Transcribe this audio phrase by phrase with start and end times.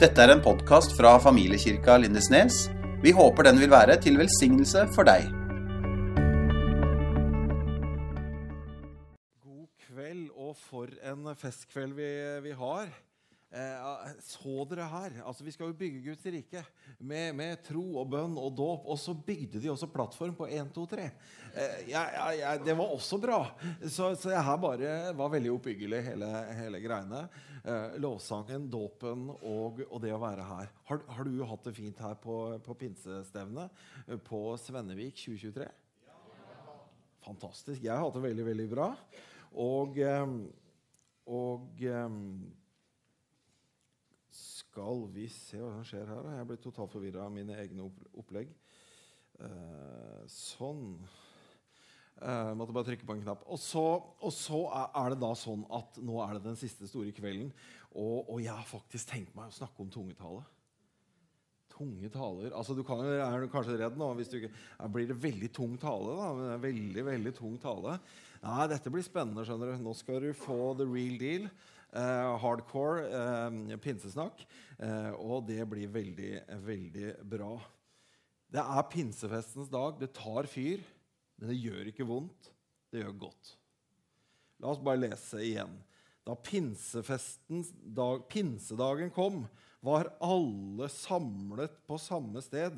[0.00, 2.70] Dette er en podkast fra familiekirka Lindesnes.
[3.02, 5.26] Vi håper den vil være til velsignelse for deg.
[9.44, 12.08] God kveld, og for en festkveld vi,
[12.46, 12.88] vi har.
[13.50, 15.16] Eh, så dere her?
[15.26, 16.60] Altså, Vi skal jo bygge Guds rike
[16.98, 18.86] med, med tro og bønn og dåp.
[18.86, 21.06] Og så bygde de også plattform på 1, 2, 3.
[21.58, 22.04] Eh, ja,
[22.38, 23.40] ja, det var også bra.
[23.82, 27.24] Så, så jeg her bare var veldig oppbyggelig, hele, hele greiene.
[27.64, 30.70] Eh, lovsangen, dåpen og, og, det å være her.
[30.92, 35.66] Har, har, du hatt det fint her på, på pinsestevnet eh, på Svennevik 2023?
[37.26, 37.82] Fantastisk.
[37.82, 38.92] Jeg har hatt det veldig, veldig bra.
[39.58, 39.98] Og,
[41.26, 41.82] og
[44.80, 46.28] skal vi se hva som skjer her.
[46.38, 48.52] Jeg ble totalt forvirra av mine egne opplegg.
[49.40, 50.94] Uh, sånn.
[52.20, 53.44] Uh, måtte bare trykke på en knapp.
[53.48, 53.84] Og så,
[54.20, 57.52] og så, er det da sånn at nå er det den siste store kvelden.
[57.90, 60.44] Og, og jeg har faktisk tenkt meg å snakke om tungetale.
[61.72, 62.52] Tunge taler.
[62.52, 64.12] Altså, du kan, er du kanskje redd nå?
[64.18, 64.52] hvis du ikke,
[64.92, 66.16] Blir det veldig tung tale?
[66.18, 66.56] da?
[66.60, 67.98] Veldig, veldig tung tale.
[68.40, 69.44] Nei, dette blir spennende.
[69.48, 69.84] skjønner du.
[69.84, 71.48] Nå skal du få the real deal.
[71.90, 74.44] Uh, hardcore uh, pinsesnakk.
[74.78, 76.32] Uh, og det blir veldig,
[76.62, 77.54] veldig bra.
[78.50, 79.96] Det er pinsefestens dag.
[79.98, 80.82] Det tar fyr,
[81.38, 82.50] men det gjør ikke vondt.
[82.90, 83.54] Det gjør godt.
[84.60, 85.72] La oss bare lese igjen.
[86.26, 86.36] Da
[87.96, 89.44] dag, pinsedagen kom,
[89.80, 92.76] var alle samlet på samme sted.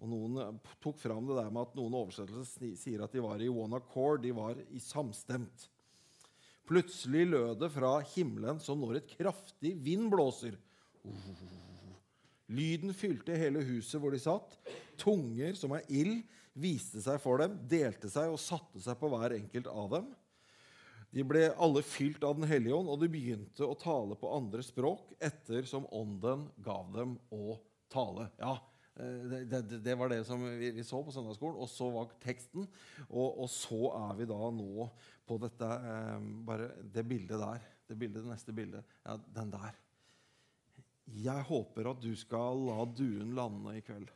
[0.00, 3.50] Og Noen tok fram det der med at noen oversettelser sier at de var i
[3.50, 4.22] one accord.
[4.22, 5.68] De var i samstemt.
[6.68, 10.56] Plutselig lød det fra himmelen som når et kraftig vind blåser.
[12.48, 14.56] Lyden fylte hele huset hvor de satt.
[15.00, 16.22] Tunger som er ild,
[16.54, 20.12] viste seg for dem, delte seg og satte seg på hver enkelt av dem.
[21.14, 24.64] De ble alle fylt av Den hellige ånd, og de begynte å tale på andre
[24.66, 27.58] språk etter som ånden gav dem å
[27.92, 28.28] tale.
[28.40, 28.56] Ja,
[28.94, 31.58] det, det, det, var det som vi, vi, så på søndagsskolen.
[31.58, 32.66] Og så var teksten.
[33.08, 34.88] Og, og så er vi da nå
[35.26, 37.70] på dette eh, bare det bildet der.
[37.88, 38.94] Det bildet, det neste bildet.
[39.02, 39.80] Ja, den der.
[41.14, 44.12] Jeg håper at du skal la duen lande i kveld.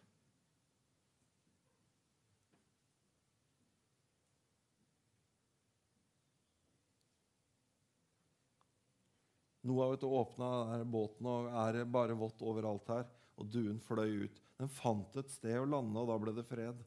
[9.68, 14.38] Noah åpna båten og er bare vått overalt her og duen fløy ut.
[14.58, 16.78] Den fant et sted å lande, og da ble det fred.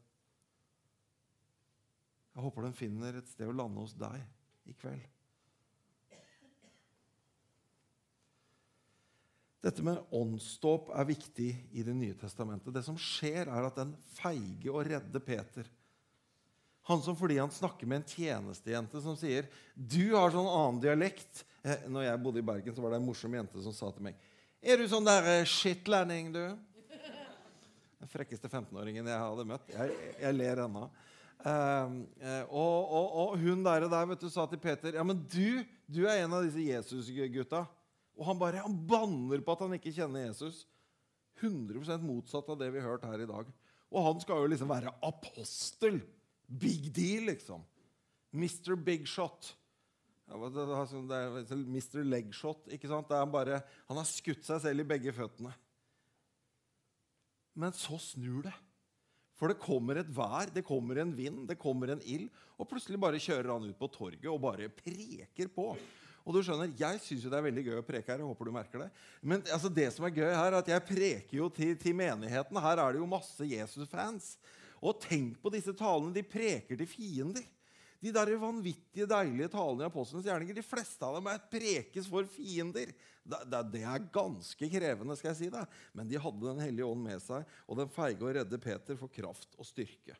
[2.32, 4.20] Jeg håper den finner et sted å lande hos deg
[4.68, 5.08] i kveld.
[9.62, 12.72] Dette med åndsdåp er viktig i Det nye testamentet.
[12.74, 15.68] Det som skjer, er at den feige og redde Peter
[16.90, 19.46] Han som fordi han snakker med en tjenestejente som sier
[19.76, 23.06] 'Du har sånn annen dialekt' eh, Når jeg bodde i Bergen, så var det en
[23.06, 24.18] morsom jente som sa til meg
[24.62, 26.71] er du sånn der skittlending, shitlending, du?
[28.02, 29.68] Den frekkeste 15-åringen jeg hadde møtt.
[29.70, 30.88] Jeg, jeg ler ennå.
[31.42, 31.94] Uh,
[32.50, 36.04] og, og, og, hun der, der vet du, sa til Peter ja, men du, du
[36.06, 37.64] er en av disse Jesus-gutta.
[38.18, 40.64] Og han bare han banner på at han ikke kjenner Jesus.
[41.40, 43.48] 100% motsatt av det vi har hørt her i dag.
[43.92, 46.02] Og han skal jo liksom være apostel.
[46.46, 47.62] Big deal, liksom.
[48.34, 48.74] Mr.
[48.76, 49.54] Big Shot.
[50.26, 52.02] Det er Mr.
[52.06, 52.66] Legshot.
[52.72, 53.10] ikke sant?
[53.14, 55.52] Han, bare, han har skutt seg selv i begge føttene.
[57.58, 58.54] Men så snur det.
[59.38, 62.28] For det kommer et vær, det kommer en vind, det kommer en ild.
[62.60, 65.72] Og plutselig bare kjører han ut på torget og bare preker på.
[66.22, 68.22] Og du skjønner, Jeg syns det er veldig gøy å preke her.
[68.22, 68.90] jeg håper du merker det.
[69.20, 72.62] Men altså, det som er gøy her, er at jeg preker jo til, til menigheten.
[72.62, 74.36] Her er det jo masse Jesus-fans.
[74.78, 76.14] Og tenk på disse talene.
[76.14, 77.42] De preker til fiender.
[78.02, 82.26] De der vanvittige, deilige talene i apostlenes gjerninger, de fleste av dem er prekes for
[82.34, 82.90] fiender.
[83.22, 85.62] Det er ganske krevende, skal jeg si det.
[85.94, 89.12] Men de hadde Den hellige ånd med seg, og den feige og redde Peter får
[89.20, 90.18] kraft og styrke.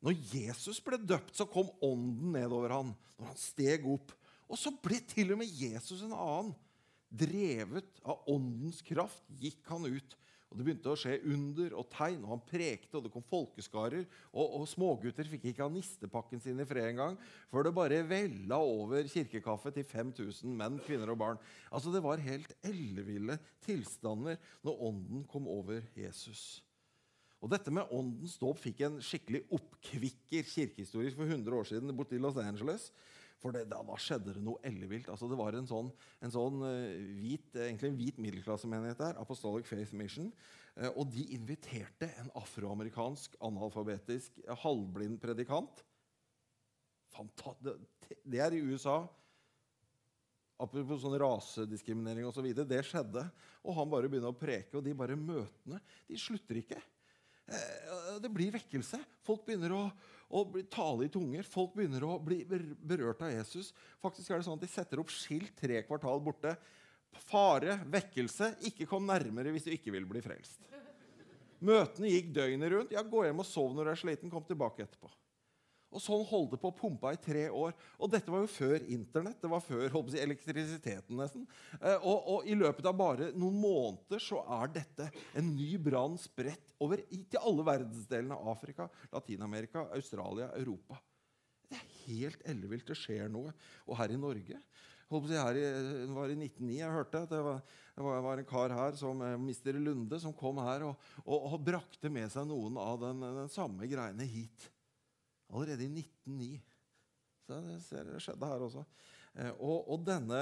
[0.00, 4.14] Når Jesus ble døpt, så kom ånden nedover han, når han steg opp.
[4.48, 6.54] Og så ble til og med Jesus en annen.
[7.06, 10.16] Drevet av åndens kraft gikk han ut
[10.46, 14.04] og Det begynte å skje under og tegn, og han prekte, og det kom folkeskarer.
[14.30, 17.16] Og, og smågutter fikk ikke ha nistepakken sin i fred engang
[17.50, 21.42] før det bare vella over kirkekaffe til 5000 menn, kvinner og barn.
[21.70, 26.62] Altså Det var helt elleville tilstander når ånden kom over Jesus.
[27.42, 32.22] Og Dette med åndens dåp fikk en skikkelig oppkvikker kirkehistorisk for 100 år siden borti
[32.22, 32.88] Los Angeles.
[33.42, 35.10] For det, da, da, skjedde det noe ellevilt.
[35.12, 35.90] Altså, det var en sånn,
[36.24, 36.70] en sånn uh,
[37.20, 40.30] hvit, egentlig en hvit middelklassemenighet der, Apostolic Faith Mission.
[40.76, 45.84] Uh, og de inviterte en afroamerikansk, analfabetisk, halvblind predikant.
[47.12, 49.02] Fanta det, er i USA.
[50.56, 52.48] Apropos sånn rasediskriminering osv.
[52.56, 53.26] Så det skjedde.
[53.66, 56.80] Og han bare begynner å preke, og de bare møtene de slutter ikke.
[57.46, 58.98] Eh, det blir vekkelse.
[59.26, 59.82] Folk begynner å,
[60.34, 61.46] å tale i tunger.
[61.46, 63.72] Folk begynner å bli berørt av Jesus.
[64.02, 66.56] Faktisk er det sånn at De setter opp skilt tre kvartal borte.
[67.26, 70.60] Fare, vekkelse, ikke kom nærmere hvis du ikke vil bli frelst.
[71.64, 72.92] Møtene gikk døgnet rundt.
[72.92, 74.32] Ja, Gå hjem og sov når du er sliten.
[74.32, 75.08] Kom tilbake etterpå.
[75.96, 77.72] Og sånn holdt det på å pumpe i tre år.
[77.96, 79.40] Og dette var jo før Internett.
[79.40, 81.46] Det var før si, elektrisiteten, nesten.
[81.80, 86.18] Eh, og, og, i løpet av bare noen måneder så er dette en ny brann
[86.20, 88.36] spredt over til alle verdensdelene.
[88.36, 91.00] av Afrika, Latin-Amerika, Australia, Europa.
[91.66, 92.86] Det er helt ellevilt.
[92.92, 93.54] Det skjer noe.
[93.88, 94.60] Og her i Norge
[95.06, 95.60] Si, her i,
[96.02, 97.60] det var i 1909 jeg hørte at det var,
[97.94, 99.84] det var en kar her, som mister Mr.
[99.84, 103.86] Lunde, som kom her og, og, og brakte med seg noen av den, den samme
[103.86, 104.66] greiene hit.
[105.52, 106.62] Allerede i 1909.
[107.46, 108.82] Så det, skjedde her også.
[109.36, 110.40] Eh, og, og denne,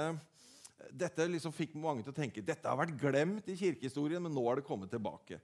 [0.89, 4.45] dette liksom fikk mange til å tenke dette har vært glemt i kirkehistorien, men nå
[4.47, 5.39] har det kommet tilbake.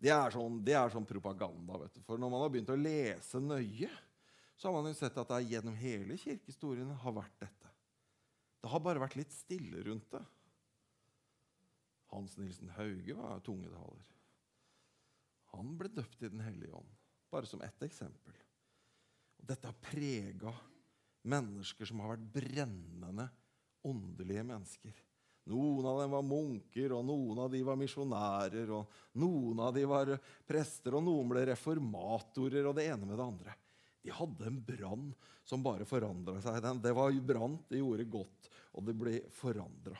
[0.00, 1.78] Det er sånn, det er sånn propaganda.
[1.84, 2.02] vet du.
[2.06, 3.90] For når man har begynt å lese nøye,
[4.56, 7.70] så har man jo sett at det gjennom hele kirkehistorien har vært dette.
[8.62, 10.22] Det har bare vært litt stille rundt det.
[12.14, 14.10] Hans Nilsen Hauge var tungetaler.
[15.54, 16.90] Han ble døpt i Den hellige ånd,
[17.30, 18.36] bare som ett eksempel.
[19.44, 20.52] Dette har prega
[21.28, 23.26] mennesker som har vært brennende
[23.84, 24.94] åndelige mennesker.
[25.52, 29.90] Noen av dem var munker, og noen av dem var misjonærer, og noen av dem
[29.90, 30.14] var
[30.48, 33.56] prester, og noen ble reformatorer, og det ene med det andre.
[34.04, 35.10] De hadde en brann
[35.44, 36.64] som bare forandra seg.
[36.80, 39.96] Det var brant, det gjorde godt, og det ble forandra.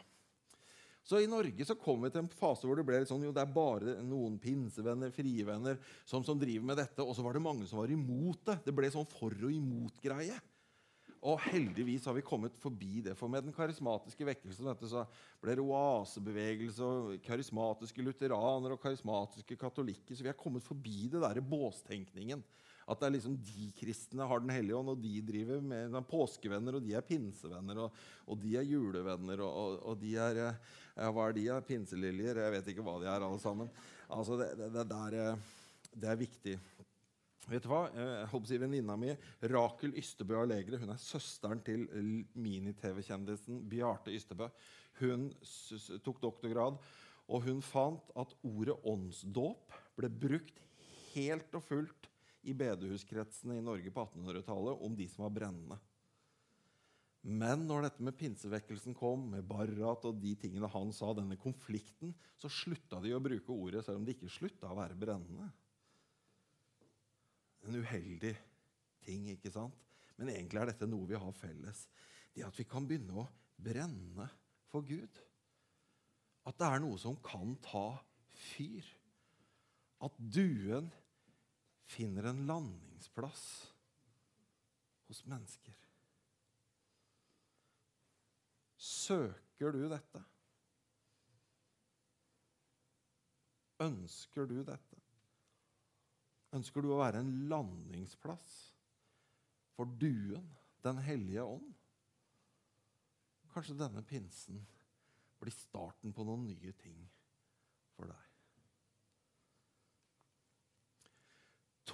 [1.05, 3.35] Så I Norge så kom vi til en fase hvor det ble litt sånn, jo,
[3.35, 5.77] det er bare noen pinsevenner frivenner,
[6.09, 7.05] som, som driver med dette.
[7.05, 8.62] Og så var det mange som var imot det.
[8.65, 10.41] Det ble sånn for og imot-greie.
[11.25, 13.15] Og heldigvis har vi kommet forbi det.
[13.17, 15.06] For med den karismatiske vekkelsen dette, så
[15.41, 20.12] ble det oasebevegelse og karismatiske lutheranere og karismatiske katolikker.
[20.12, 22.45] Så vi har kommet forbi det der båstenkningen.
[22.85, 26.09] At det er liksom de kristne har Den hellige ånd, og de driver med er
[26.09, 30.41] påskevenner, og de er pinsevenner, og, og de er julevenner, og, og, og de er
[30.43, 30.51] ja,
[30.94, 31.49] Hva er de?
[31.49, 32.38] Ja, pinseliljer?
[32.38, 33.70] Jeg vet ikke hva de er, alle sammen.
[34.14, 35.55] Altså, det, det, der, eh,
[35.91, 36.55] det er viktig.
[37.50, 37.82] Vet du hva?
[37.91, 39.11] Eh, jeg håper å si Venninna mi
[39.50, 41.88] Rakel Ystebø Allegre hun er søsteren til
[42.38, 44.49] mini-TV-kjendisen Bjarte Ystebø.
[45.00, 45.26] Hun
[46.06, 46.79] tok doktorgrad,
[47.25, 50.62] og hun fant at ordet åndsdåp ble brukt
[51.14, 52.08] helt og fullt
[52.44, 55.81] i bedehuskretsene i Norge på 1800-tallet om de som var brennende.
[57.25, 62.12] Men når dette med pinsevekkelsen kom, med Barrat og de tingene han sa, denne konflikten,
[62.37, 65.49] så slutta de å bruke ordet, selv om det ikke slutta å være brennende.
[67.65, 68.35] En uheldig
[69.06, 69.79] ting, ikke sant?
[70.19, 71.87] Men egentlig er dette noe vi har felles.
[72.37, 74.29] Det at vi kan begynne å brenne
[74.69, 75.20] for Gud.
[76.44, 77.87] At det er noe som kan ta
[78.53, 78.85] fyr.
[80.05, 80.93] At duen
[81.88, 83.47] finner en landingsplass
[85.09, 85.83] hos mennesker.
[89.05, 90.23] Søker du dette?
[93.85, 95.01] Ønsker du dette?
[96.55, 98.51] Ønsker du å være en landingsplass
[99.75, 100.53] for duen,
[100.85, 101.71] Den hellige ånd?
[103.55, 104.59] Kanskje denne pinsen
[105.41, 106.99] blir starten på noen nye ting
[107.96, 108.33] for deg.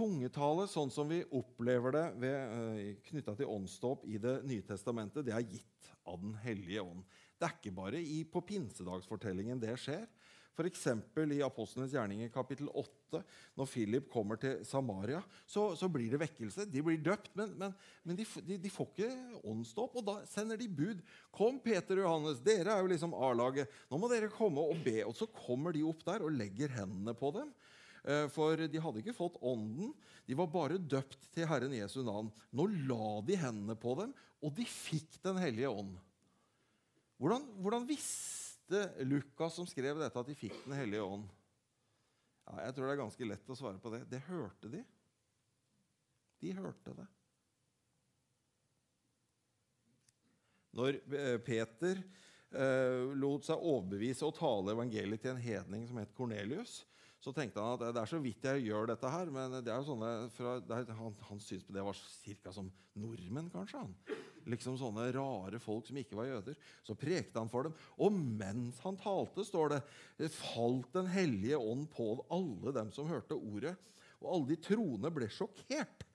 [0.00, 2.76] Tungetale, sånn som vi opplever det uh,
[3.10, 7.02] knytta til åndsdåp i Det nye testamentet, det er gitt av Den hellige ånd.
[7.36, 10.06] Det er ikke bare i, på pinsedagsfortellingen det skjer.
[10.56, 10.86] F.eks.
[11.36, 13.20] i Apostlenes gjerninger kapittel 8,
[13.60, 16.66] når Philip kommer til Samaria, så, så blir det vekkelse.
[16.68, 20.00] De blir døpt, men, men, men de, de, de, får ikke åndsdåp.
[20.00, 21.04] Og da sender de bud.
[21.28, 23.68] 'Kom, Peter og Johannes, dere er jo liksom A-laget.
[23.92, 27.16] Nå må dere komme og be.' Og så kommer de opp der og legger hendene
[27.16, 27.52] på dem.
[28.04, 29.92] Eh, for de hadde ikke fått ånden.
[30.26, 32.30] De var bare døpt til Herren Jesu navn.
[32.54, 35.96] Nå la de hendene på dem, og de fikk Den hellige ånd.
[37.20, 41.28] Hvordan, hvordan visste Lukas, som skrev dette, at de fikk Den hellige ånd?
[42.46, 44.04] Ja, jeg tror det er ganske lett å svare på det.
[44.10, 44.80] Det hørte de.
[46.40, 47.06] De hørte det.
[50.78, 56.14] Når eh, Peter eh, lot seg overbevise og tale evangeliet til en hedning som het
[56.16, 56.80] Kornelius,
[57.20, 59.30] så tenkte han at det er så vidt jeg gjør dette her.
[59.34, 62.54] Men det er jo sånne, fra, er, han, han syntes det var ca.
[62.56, 63.82] som nordmenn, kanskje.
[63.84, 64.18] han.
[64.48, 66.56] Liksom sånne rare folk som ikke var jøder.
[66.86, 67.76] Så prekte han for dem.
[68.00, 69.82] Og mens han talte, står det,
[70.32, 73.76] falt Den hellige ånd på alle dem som hørte ordet.
[74.20, 76.06] Og alle de troende ble sjokkert.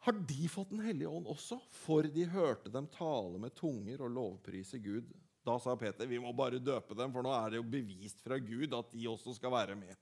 [0.00, 4.14] har de fått Den hellige ånd også, for de hørte dem tale med tunger og
[4.18, 5.14] lovprise Gud.
[5.46, 8.38] Da sa Peter vi må bare døpe dem, for nå er det jo bevist fra
[8.40, 9.96] Gud at de også skal være med.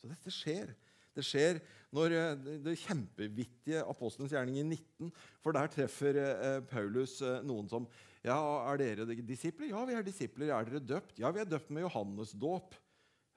[0.00, 0.72] Så dette skjer.
[1.14, 1.60] Det skjer
[1.94, 5.12] når eh, det kjempevittige apostelens gjerning i 19.
[5.44, 7.86] For der treffer eh, Paulus eh, noen som
[8.24, 8.38] Ja,
[8.72, 9.68] er dere disipler?
[9.68, 10.50] Ja, vi er disipler.
[10.56, 11.18] Er dere døpt?
[11.20, 12.74] Ja, vi er døpt med Johannes dåp.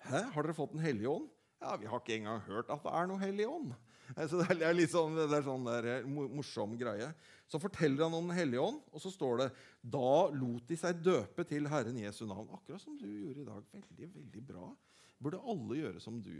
[0.07, 1.27] Hæ, har dere fått Den hellige ånd?
[1.61, 3.75] Ja, vi har ikke engang hørt at det er noe hellig ånd.
[4.15, 7.09] Så det er litt sånn, det er sånn der, morsom greie.
[7.47, 9.47] Så forteller han om Den hellige ånd, og så står det
[9.83, 12.49] Da lot de seg døpe til Herren Jesu navn.
[12.55, 13.67] Akkurat som du gjorde i dag.
[13.73, 14.71] Veldig, veldig bra.
[15.19, 16.35] Burde alle gjøre som du.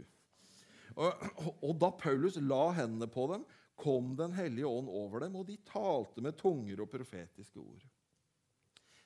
[0.96, 1.24] Og,
[1.60, 3.46] og da Paulus la hendene på dem,
[3.78, 7.84] kom Den hellige ånd over dem, og de talte med tunger og profetiske ord.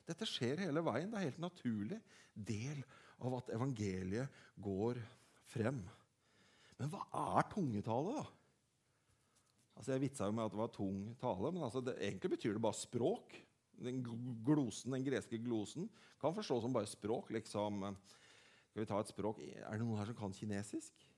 [0.08, 1.10] Dette skjer hele veien.
[1.12, 1.98] Det er helt naturlig
[2.32, 2.80] del
[3.22, 4.98] av at evangeliet går
[5.52, 5.82] frem.
[6.78, 7.04] Men hva
[7.36, 8.24] er tungetale, da?
[9.76, 12.56] Altså Jeg vitsa jo med at det var tung tale, men altså det, egentlig betyr
[12.56, 13.36] det bare språk.
[13.82, 14.02] Den
[14.46, 15.88] glosen, den greske glosen
[16.20, 17.30] kan forstås som bare språk.
[17.34, 17.96] liksom,
[18.70, 19.40] Skal vi ta et språk?
[19.40, 21.08] Er det noen her som kan kinesisk?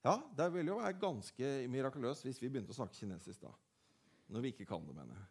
[0.00, 3.52] Ja, det ville jo være ganske mirakuløst hvis vi begynte å snakke kinesisk da.
[4.32, 5.28] Når vi ikke kan det, mener jeg.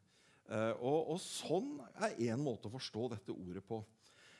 [0.50, 3.81] Uh, og, og, sånn er én måte å forstå dette ordet på.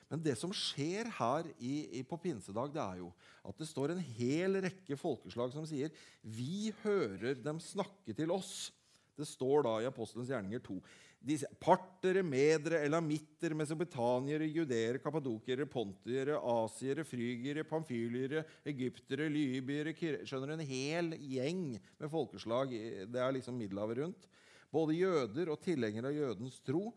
[0.10, 3.12] Men det som skjer her i, i, på pinsedag, det er jo
[3.46, 8.72] at det står en hel rekke folkeslag som sier vi hører dem snakke til oss.
[9.20, 10.80] Det står da i Apostelens gjerninger 2
[11.20, 20.56] de, partere, medere, elamitter, mesopotaniere, judeere, kapadokere, pontiere, asiere, frygere, pamfyliere, egyptere, libyere Skjønner du?
[20.56, 22.72] En hel gjeng med folkeslag.
[23.12, 24.30] Det er liksom Middelhavet rundt.
[24.72, 26.88] Både jøder og tilhengere av jødens tro.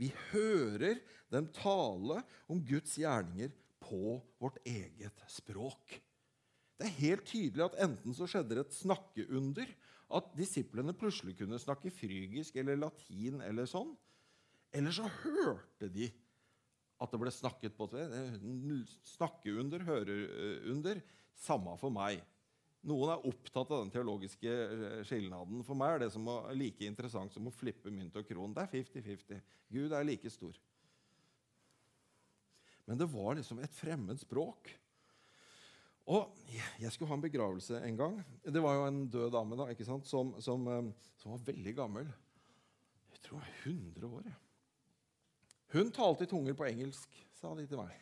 [0.00, 0.98] Vi hører
[1.32, 2.20] dem tale
[2.50, 3.52] om Guds gjerninger
[3.84, 5.98] på vårt eget språk.
[6.78, 9.68] Det er helt tydelig at enten så skjedde det et snakkeunder,
[10.14, 13.94] at disiplene plutselig kunne snakke frygisk eller latin eller sånn.
[14.74, 16.10] Eller så hørte de
[17.02, 17.88] at det ble snakket på
[19.14, 21.00] Snakkeunder, høreunder.
[21.34, 22.20] Samme for meg.
[22.84, 25.62] Noen er opptatt av den teologiske eh, skilnaden.
[25.64, 28.52] For meg er det som er like interessant som å flippe mynt og kron.
[28.52, 29.42] Det er 50-50.
[29.72, 30.58] Gud er like stor.
[32.84, 34.68] Men det var liksom et fremmed språk.
[36.12, 38.18] Og Jeg skulle ha en begravelse en gang.
[38.44, 40.04] Det var jo en død dame da, ikke sant?
[40.08, 42.10] Som, som, eh, som var veldig gammel.
[43.14, 44.26] Jeg tror hun var 100 år.
[44.28, 44.40] Ja.
[45.74, 47.96] Hun talte i tunger på engelsk, sa de til meg.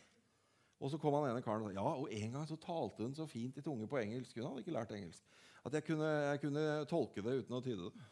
[0.82, 3.14] Og så kom han ene karen og sa ja, og en gang så talte hun
[3.14, 4.34] så fint i tunge på engelsk.
[4.34, 5.38] Hun hadde ikke lært engelsk.
[5.62, 8.08] At jeg kunne, jeg kunne tolke det uten å tyde det.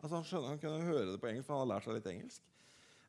[0.00, 2.12] Altså Han skjønner, han kunne høre det på engelsk, for han hadde lært seg litt
[2.12, 2.46] engelsk.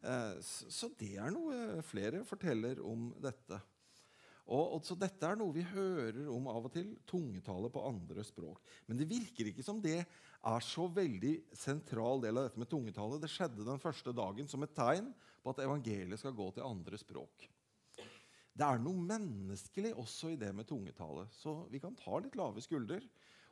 [0.01, 0.39] Eh,
[0.73, 3.61] så det er noe flere forteller om dette.
[4.51, 6.95] Og, og, så Dette er noe vi hører om av og til.
[7.07, 8.59] Tungetale på andre språk.
[8.89, 13.21] Men det virker ikke som det er så veldig sentral del av dette med tungetale.
[13.21, 16.99] Det skjedde den første dagen som et tegn på at evangeliet skal gå til andre
[17.01, 17.47] språk.
[18.51, 22.61] Det er noe menneskelig også i det med tungetale, så vi kan ta litt lave
[22.63, 23.05] skulder.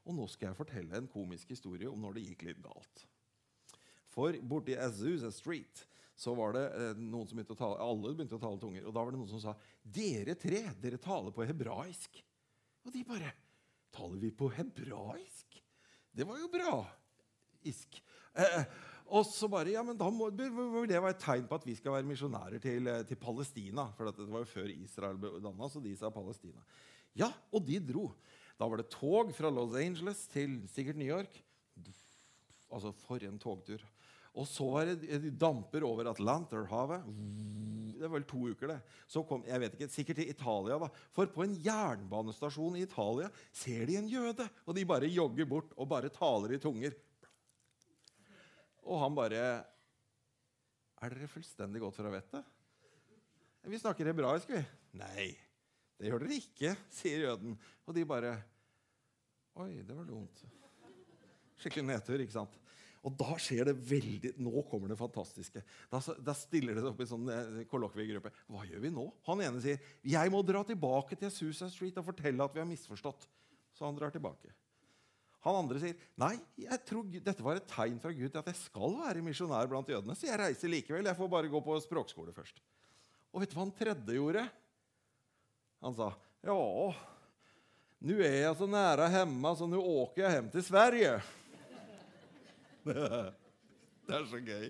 [0.08, 3.06] Og nå skal jeg fortelle en komisk historie om når det gikk litt galt.
[4.10, 5.86] For borti Azusa Street
[6.20, 8.84] så var det eh, noen som begynte å tale, alle begynte å tale tunger.
[8.84, 9.54] Og da var det noen som sa
[9.84, 12.20] dere tre, dere taler på hebraisk.
[12.84, 13.36] Og de bare
[13.90, 15.56] Taler vi på hebraisk?
[16.14, 16.74] Det var jo bra.
[17.66, 17.98] Isk.
[18.38, 18.60] Eh,
[19.10, 21.96] og så bare, ja, men da må, det være et tegn på at vi skal
[21.98, 23.90] være misjonærer til, eh, til, Palestina.
[23.98, 26.62] For det var jo før Israel ble danna, så de sa Palestina.
[27.18, 28.10] Ja, og de dro.
[28.60, 31.42] Da var det tog fra Los Angeles til sikkert New York.
[32.70, 33.82] Altså, for en togtur.
[34.38, 37.08] Og så var det damper over Atlanterhavet.
[38.00, 38.80] Det var vel to uker, det.
[39.10, 40.78] Så kom jeg vet ikke, sikkert til Italia.
[40.80, 40.90] da.
[41.16, 44.46] For på en jernbanestasjon i Italia ser de en jøde.
[44.68, 46.96] Og de bare jogger bort og bare taler i tunger.
[48.90, 49.42] Og han bare
[51.00, 52.56] Er dere fullstendig gått fra vettet?
[53.70, 54.62] Vi snakker hebraisk, vi.
[54.98, 55.30] Nei,
[56.00, 57.58] det gjør dere ikke, sier jøden.
[57.86, 58.38] Og de bare
[59.60, 60.42] Oi, det var dumt.
[61.60, 62.54] Skikkelig nedtur, ikke sant?
[63.04, 65.62] Og da skjer det veldig Nå kommer det fantastiske.
[65.92, 68.32] Da, da stiller det seg opp i sånn eh, kollokviegruppe.
[68.52, 69.06] Hva gjør vi nå?
[69.28, 72.68] Han ene sier jeg må dra tilbake til Susa Street og fortelle at vi har
[72.70, 73.28] misforstått.
[73.76, 74.52] Så han drar tilbake.
[75.46, 78.60] Han andre sier nei, jeg tror dette var et tegn fra Gud til at jeg
[78.60, 80.16] skal være misjonær blant jødene.
[80.18, 81.08] Så jeg reiser likevel.
[81.08, 82.60] Jeg får bare gå på språkskole først.
[83.32, 84.44] Og vet du hva han tredje gjorde?
[85.86, 86.12] Han sa
[86.44, 86.56] ja,
[88.00, 91.10] nå er jeg så nære hjemme, så nå åker jeg hjem til Sverige.
[94.08, 94.70] det er så gøy.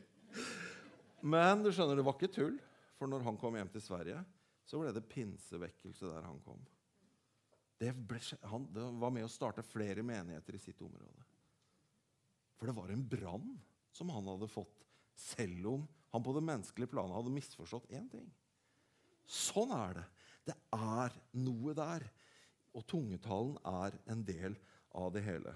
[1.21, 2.57] Men du skjønner, det var ikke tull.
[2.97, 4.23] For når han kom hjem til Sverige,
[4.67, 6.59] så ble det pinsevekkelse der han kom.
[7.79, 8.19] Det, ble,
[8.51, 11.27] han det var med å starte flere menigheter i sitt område.
[12.59, 13.53] For det var en brann
[13.95, 14.83] som han hadde fått,
[15.15, 18.27] selv om han på det menneskelige planet hadde misforstått én ting.
[19.29, 20.05] Sånn er det.
[20.49, 22.05] Det er noe der.
[22.77, 24.55] Og tungetalen er en del
[24.97, 25.55] av det hele.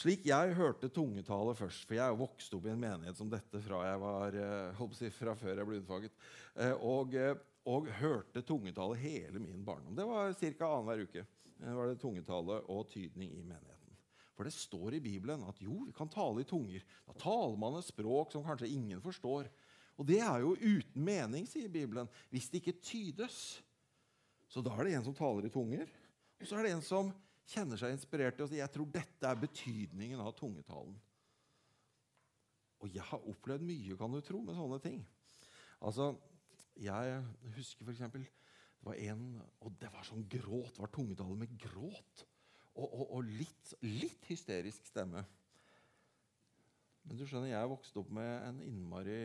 [0.00, 3.60] Slik jeg hørte tungetale først, for jeg er vokst opp i en menighet som dette
[3.64, 6.12] fra, jeg var, eh, si, fra før jeg ble unnfaget,
[6.54, 7.34] eh, og, eh,
[7.68, 9.96] og, hørte tungetale hele min barndom.
[9.96, 10.70] Det var ca.
[10.70, 11.26] annenhver uke.
[11.60, 13.96] Var det tungetale og tydning i menigheten.
[14.32, 16.84] For det står i Bibelen at jo, vi kan tale i tunger.
[17.04, 19.50] Da taler man et språk som kanskje ingen forstår.
[20.00, 23.60] Og det er jo uten mening, sier Bibelen, hvis det ikke tydes.
[24.48, 25.84] Så da er det en som taler i tunger,
[26.40, 27.12] og så er det en som
[27.50, 30.96] kjenner seg inspirert til å si jeg tror dette er betydningen av tungetalen.
[32.80, 35.02] Og jeg har opplevd mye, kan du tro, med sånne ting.
[35.84, 36.14] Altså,
[36.78, 37.22] Jeg
[37.56, 38.04] husker f.eks.
[38.14, 39.24] det var en
[39.60, 40.76] Og det var sånn gråt.
[40.76, 42.24] Det var tungetale med gråt.
[42.76, 45.24] Og, og, og litt, litt, hysterisk stemme.
[47.02, 49.18] Men du skjønner, jeg vokste opp med en innmari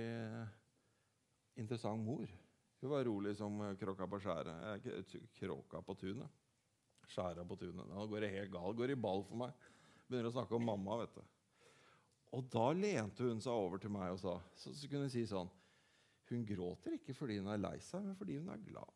[1.61, 2.25] interessant mor.
[2.81, 4.89] Hun var rolig som kråka på skjæret.
[5.37, 6.41] Kråka på tunet.
[7.05, 7.85] Skjæra på tunet.
[7.87, 8.77] Nå går det helt galt.
[8.79, 9.69] Går i ball for meg.
[10.09, 10.99] Begynner å snakke om mamma.
[11.03, 11.21] vet du.
[12.35, 15.23] Og da lente hun seg over til meg og sa så, så kunne hun si
[15.29, 15.51] sånn
[16.31, 18.93] Hun gråter ikke fordi hun er lei seg, men fordi hun er glad.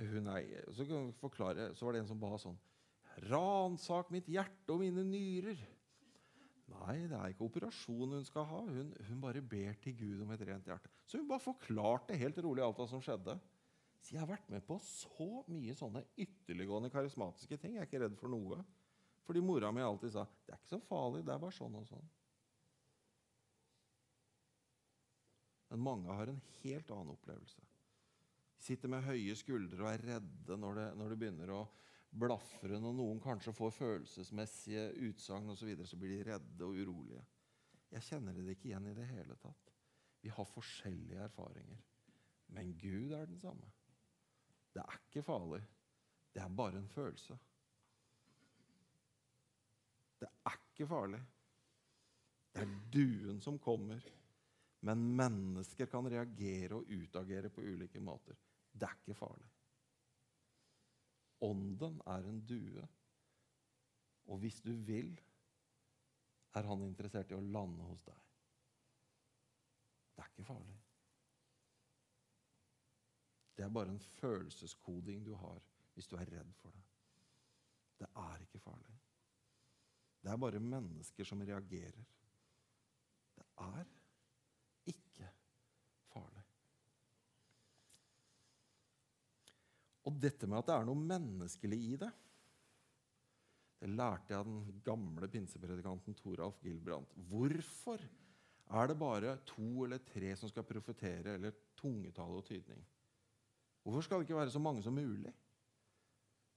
[0.00, 0.86] Hun er, så,
[1.20, 2.58] forklare, så var det en som ba sånn
[3.26, 5.58] Ransak mitt hjerte og mine nyrer.
[6.70, 8.60] Nei, det er ikke operasjon hun skal ha.
[8.68, 10.88] Hun, hun bare ber til Gud om et rent hjerte.
[11.04, 13.34] Så hun bare forklarte helt rolig alt hva som skjedde.
[14.00, 17.74] Så jeg har vært med på så mye sånne ytterliggående karismatiske ting.
[17.76, 18.62] Jeg er ikke redd for noe.
[19.26, 21.84] Fordi mora mi alltid sa det er ikke så farlig, det er bare sånn og
[21.90, 22.08] sånn.
[25.70, 27.62] Men mange har en helt annen opplevelse.
[28.56, 31.60] De sitter med høye skuldre og er redde når det, når det begynner å
[32.10, 32.80] blafre.
[32.82, 37.22] Når noen kanskje får følelsesmessige utsagn, så, videre, så blir de redde og urolige.
[37.90, 39.74] Jeg kjenner det ikke igjen i det hele tatt.
[40.20, 41.80] Vi har forskjellige erfaringer.
[42.54, 43.70] Men Gud er den samme.
[44.74, 45.62] Det er ikke farlig.
[46.34, 47.38] Det er bare en følelse.
[50.20, 51.20] Det er ikke farlig.
[52.52, 54.02] Det er duen som kommer.
[54.80, 58.38] Men mennesker kan reagere og utagere på ulike måter.
[58.72, 59.50] Det er ikke farlig.
[61.44, 62.86] Ånden er en due.
[64.30, 65.12] Og hvis du vil,
[66.54, 68.22] er han interessert i å lande hos deg.
[70.14, 70.78] Det er ikke farlig.
[73.56, 75.60] Det er bare en følelseskoding du har
[75.94, 76.84] hvis du er redd for det.
[78.00, 78.96] Det er ikke farlig.
[80.22, 82.06] Det er bare mennesker som reagerer.
[83.36, 83.90] Det er
[84.92, 85.28] ikke
[86.12, 86.44] farlig.
[90.10, 92.10] Og dette med at det er noe menneskelig i det,
[93.80, 97.14] det lærte jeg av den gamle pinsepredikanten Toralf Gilbrandt.
[97.30, 102.82] Hvorfor er det bare to eller tre som skal profetere eller tungetale og tydning?
[103.80, 105.32] Hvorfor skal det ikke være så mange som mulig?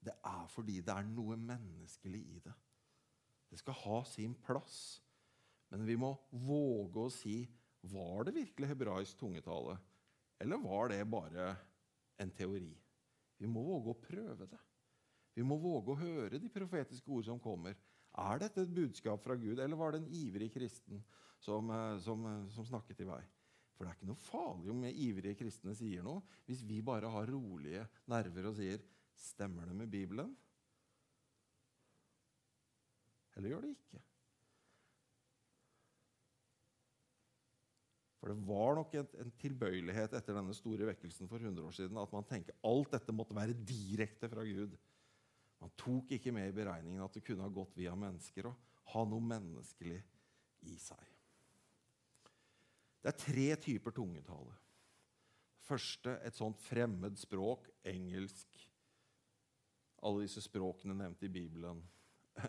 [0.03, 2.53] Det er fordi det er noe menneskelig i det.
[3.47, 4.99] Det skal ha sin plass.
[5.71, 6.11] Men vi må
[6.43, 7.37] våge å si
[7.93, 9.77] var det virkelig hebraisk tungetale,
[10.43, 11.49] eller var det bare
[12.19, 12.71] en teori?
[13.43, 14.61] Vi må våge å prøve det.
[15.35, 17.75] Vi må våge å høre de profetiske ord som kommer.
[18.23, 21.01] Er dette et budskap fra Gud, eller var det en ivrig kristen
[21.41, 23.23] som, eh, som, eh, som snakket i vei?
[23.73, 27.27] For det er ikke noe farlig om ivrige kristne sier noe, hvis vi bare har
[27.27, 28.79] rolige nerver og sier
[29.17, 30.35] 'Stemmer det med Bibelen?'
[33.35, 34.01] Eller gjør det ikke?
[38.23, 41.97] For det var nok en, en, tilbøyelighet etter denne store vekkelsen for 100 år siden
[41.99, 44.77] at man tenker alt dette måtte være direkte fra Gud.
[45.59, 49.03] Man tok ikke med i beregningen at det kunne ha gått via mennesker og ha
[49.11, 49.99] noe menneskelig
[50.71, 51.03] i seg.
[53.03, 54.55] Det er tre typer tungetale.
[55.67, 58.55] Første et sånt fremmed språk, engelsk.
[59.99, 61.83] Alle disse språkene nevnt i Bibelen.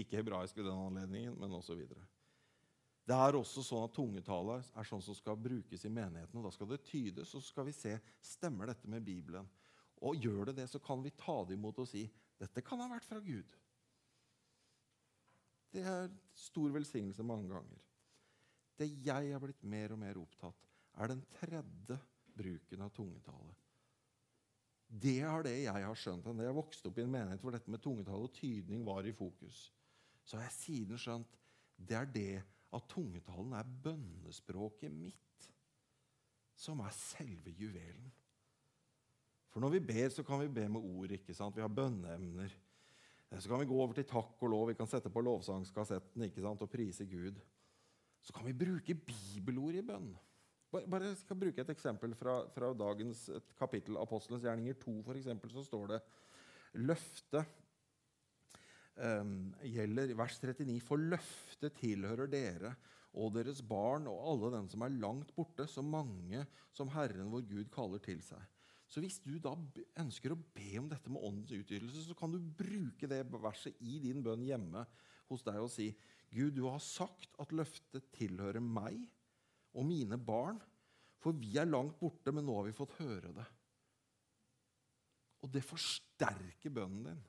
[0.00, 1.84] Ikke hebraisk ved den anledningen, men osv.
[3.08, 6.36] Det er også sånn at tungetale er sånn som skal brukes i menigheten.
[6.36, 9.48] og Da skal det tydes, og så skal vi se stemmer dette med Bibelen.
[10.04, 12.04] Og gjør det det, så kan vi ta det imot og si
[12.38, 13.54] dette kan ha vært fra Gud.
[15.72, 17.80] Det er stor velsignelse mange ganger.
[18.78, 20.68] Det jeg har blitt mer og mer opptatt,
[20.98, 21.96] er den tredje
[22.38, 23.56] bruken av tungetale.
[24.88, 26.28] Det er det jeg har skjønt.
[26.28, 29.16] Da jeg vokste opp i en menighet hvor dette med tungetale og tydning var i
[29.16, 29.66] fokus,
[30.24, 31.36] så har jeg siden skjønt
[31.78, 32.44] det er det
[32.74, 35.48] at tungetalen er bønnespråket mitt,
[36.58, 38.10] som er selve juvelen.
[39.48, 41.12] For når vi ber, så kan vi be med ord.
[41.16, 41.56] ikke sant?
[41.56, 42.52] Vi har bønneemner.
[43.30, 44.68] Eh, Så kan vi gå over til takk og lov.
[44.68, 46.62] Vi kan sette på lovsangskassetten ikke sant?
[46.62, 47.40] og prise Gud.
[48.22, 50.16] Så kan vi bruke bibelord i bønn.
[50.70, 55.50] Bare, jeg skal bruke et eksempel fra, fra dagens kapittel, Apostelens gjerninger 2, for eksempel,
[55.50, 56.00] så står det
[56.74, 57.46] løftet
[58.98, 60.78] gjelder vers 39.
[60.84, 62.74] For løftet tilhører dere
[63.18, 67.46] og deres barn og alle den som er langt borte, så mange som Herren vår
[67.48, 68.42] Gud kaller til seg.
[68.88, 69.52] Så hvis du da
[70.00, 73.98] ønsker å be om dette med åndens utgytelse, så kan du bruke det verset i
[74.00, 74.86] din bønn hjemme
[75.28, 75.90] hos deg og si
[76.32, 79.00] Gud, du har sagt at løftet tilhører meg
[79.76, 80.58] og mine barn,
[81.20, 83.46] for vi er langt borte, men nå har vi fått høre det.
[85.44, 87.22] Og det forsterker bønnen din.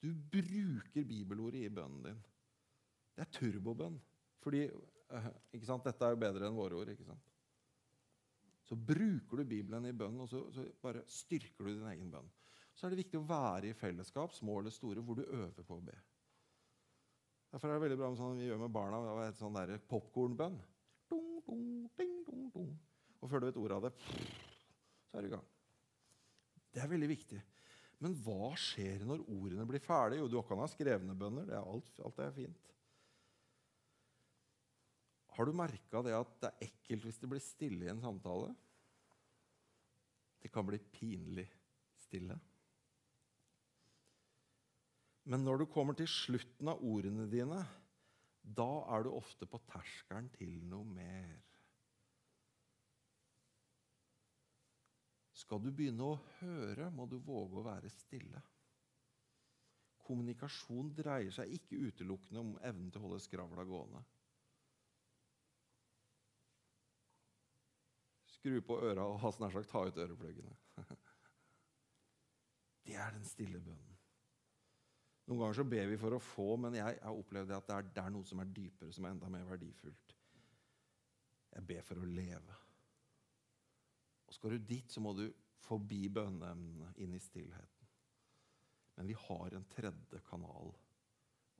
[0.00, 2.20] Du bruker bibelordet i bønnen din.
[3.16, 3.98] Det er turbobønn.
[4.40, 4.62] Fordi
[5.52, 6.92] ikke sant, dette er jo bedre enn våre ord.
[6.92, 7.26] ikke sant?
[8.64, 12.28] Så bruker du Bibelen i bønnen, og så, så, bare styrker du din egen bønn.
[12.72, 15.76] Så er det viktig å være i fellesskap, små eller store, hvor du øver på
[15.76, 15.96] å be.
[17.50, 19.00] Derfor er det veldig bra med sånn vi gjør med barna.
[19.26, 19.58] et sånn
[19.90, 20.60] popkornbønn.
[23.20, 23.92] Og før du vet ordet av det,
[25.10, 25.48] så er du i gang.
[26.70, 27.40] Det er veldig viktig.
[28.00, 30.22] Men hva skjer når ordene blir ferdige?
[30.22, 31.44] Jo, du kan ha skrevne bønner.
[31.48, 32.70] Det er alt, alt er fint.
[35.36, 38.50] Har du merka det at det er ekkelt hvis det blir stille i en samtale?
[40.40, 41.46] Det kan bli pinlig
[42.00, 42.38] stille.
[45.28, 47.60] Men når du kommer til slutten av ordene dine,
[48.40, 51.36] da er du ofte på terskelen til noe mer.
[55.50, 58.38] Skal du begynne å høre, må du våge å være stille.
[60.06, 64.04] Kommunikasjon dreier seg ikke utelukkende om evnen til å holde skravla gående.
[68.36, 70.54] Skru på øra og nær sagt ta ut ørepluggene.
[72.86, 74.00] Det er den stille bønnen.
[75.26, 77.92] Noen ganger så ber vi for å få, men jeg har opplevd at det er,
[77.98, 80.18] det er noe som er dypere, som er enda mer verdifullt.
[81.58, 82.62] Jeg ber for å leve.
[84.30, 85.24] Og skal du dit, så må du
[85.64, 87.90] forbi bønneemnene, inn i stillheten.
[88.96, 90.72] Men vi har en tredje kanal,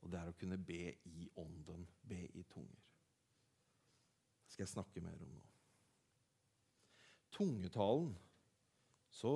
[0.01, 2.87] og det er å kunne be i ånden, be i tunger.
[4.45, 5.47] Det skal jeg snakke mer om nå.
[7.31, 8.11] Tungetalen,
[9.11, 9.31] så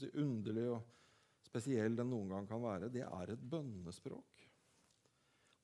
[0.00, 0.80] si, underlig og
[1.46, 4.44] spesiell den noen gang kan være, det er et bønnespråk.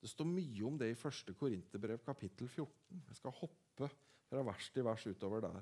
[0.03, 1.35] Det står mye om det i 1.
[1.39, 3.03] Korinterbrev kapittel 14.
[3.07, 3.87] Jeg skal hoppe
[4.27, 5.61] fra vers til vers utover der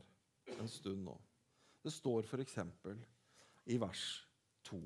[0.58, 1.14] en stund nå.
[1.82, 2.58] Det står f.eks.
[3.66, 4.06] i vers
[4.70, 4.82] 2.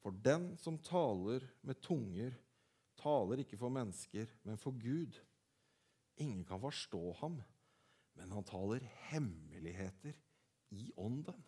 [0.00, 2.36] For den som taler med tunger,
[3.00, 5.18] taler ikke for mennesker, men for Gud.
[6.22, 7.40] Ingen kan forstå ham,
[8.16, 10.16] men han taler hemmeligheter
[10.72, 11.42] i ånden.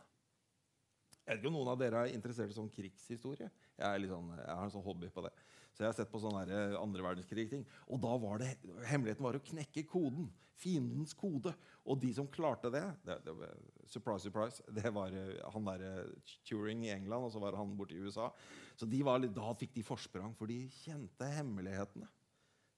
[1.29, 3.51] Jeg vet ikke om noen av dere er interessert i sånn krigshistorie.
[3.77, 5.33] Jeg, sånn, jeg, har en sånn hobby på det.
[5.75, 7.65] Så jeg har sett på sånne eh, andre verdenskrig-ting.
[7.87, 8.51] Og da var det,
[8.89, 10.27] hemmeligheten var å knekke koden.
[10.59, 11.53] Fiendens kode.
[11.87, 13.51] Og de som klarte det, det, det
[13.89, 14.65] Surprise, surprise.
[14.79, 18.03] Det var eh, han der eh, Turing i England, og så var han borte i
[18.03, 18.33] USA.
[18.79, 22.11] Så var, da fikk de forsprang, for de kjente hemmelighetene.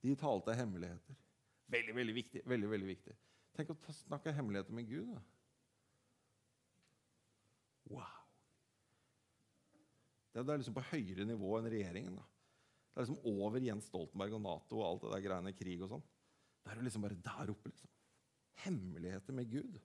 [0.05, 1.17] De talte hemmeligheter.
[1.71, 2.43] Veldig, veldig viktig.
[2.49, 3.17] veldig, veldig viktig.
[3.57, 5.15] Tenk å snakke hemmeligheter med Gud.
[5.15, 5.23] da.
[7.91, 8.17] Wow.
[10.31, 12.21] Det er liksom på høyere nivå enn regjeringen.
[12.21, 12.27] Da.
[12.91, 15.93] Det er liksom over Jens Stoltenberg og Nato og alt det der greiene krig og
[15.93, 16.03] sånn.
[16.61, 17.71] Det er jo liksom bare der oppe.
[17.71, 17.93] liksom.
[18.65, 19.79] Hemmeligheter med Gud.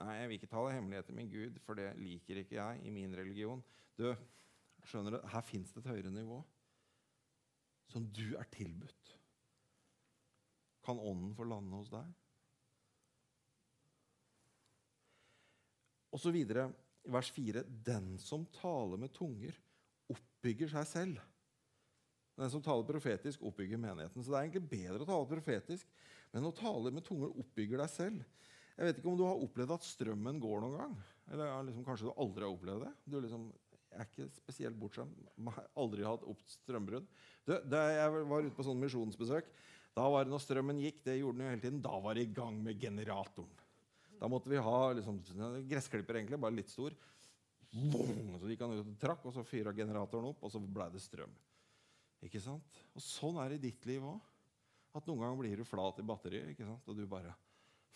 [0.00, 3.16] Nei, jeg vil ikke tale hemmeligheter med Gud, for det liker ikke jeg i min
[3.16, 3.62] religion.
[3.98, 4.06] Du,
[4.86, 6.40] skjønner du, Her fins det et høyere nivå
[7.90, 9.16] som du er tilbudt.
[10.86, 12.06] Kan Ånden få lande hos deg?
[16.14, 16.68] Og så videre
[17.10, 19.58] vers 4.: Den som taler med tunger,
[20.10, 21.20] oppbygger seg selv.
[22.40, 24.24] Den som taler profetisk, oppbygger menigheten.
[24.24, 25.88] Så det er egentlig bedre å tale profetisk,
[26.32, 28.46] men å tale med tunger oppbygger deg selv.
[28.78, 30.94] Jeg vet ikke om du har opplevd at strømmen går noen gang.
[31.34, 32.92] Eller liksom, Kanskje du aldri har opplevd det.
[33.04, 33.50] Du liksom,
[33.92, 35.18] er ikke spesielt bortskjemt.
[35.82, 37.10] Aldri hatt opp strømbrudd.
[37.44, 39.52] Da jeg var ute på sånn misjonsbesøk,
[39.98, 42.24] da var det når strømmen gikk, det gjorde den jo hele tiden, da var det
[42.24, 43.52] i gang med generatoren.
[44.20, 45.20] Da måtte vi ha liksom,
[45.68, 46.96] gressklipper, egentlig, bare litt stor.
[47.70, 51.02] Så gikk han ut og trakk, og så fyra generatoren opp, og så blei det
[51.04, 51.32] strøm.
[52.26, 52.80] Ikke sant?
[52.94, 54.18] Og sånn er det i ditt liv òg.
[54.98, 56.88] At noen ganger blir du flat i batteriet, ikke sant?
[56.90, 57.36] og du bare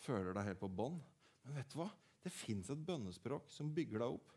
[0.05, 1.01] føler deg helt på bånn.
[1.45, 1.89] Men vet du hva?
[2.25, 4.31] Det fins et bønnespråk som bygger deg opp.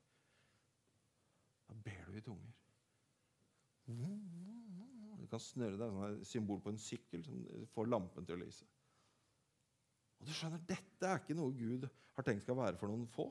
[1.68, 2.56] Da ber du i tunger.
[3.88, 7.40] Du kan snøre deg sånn symbol på en sykkel som
[7.74, 8.68] får lampen til å lyse.
[10.18, 11.86] Og du skjønner, Dette er ikke noe Gud
[12.18, 13.28] har tenkt skal være for noen få.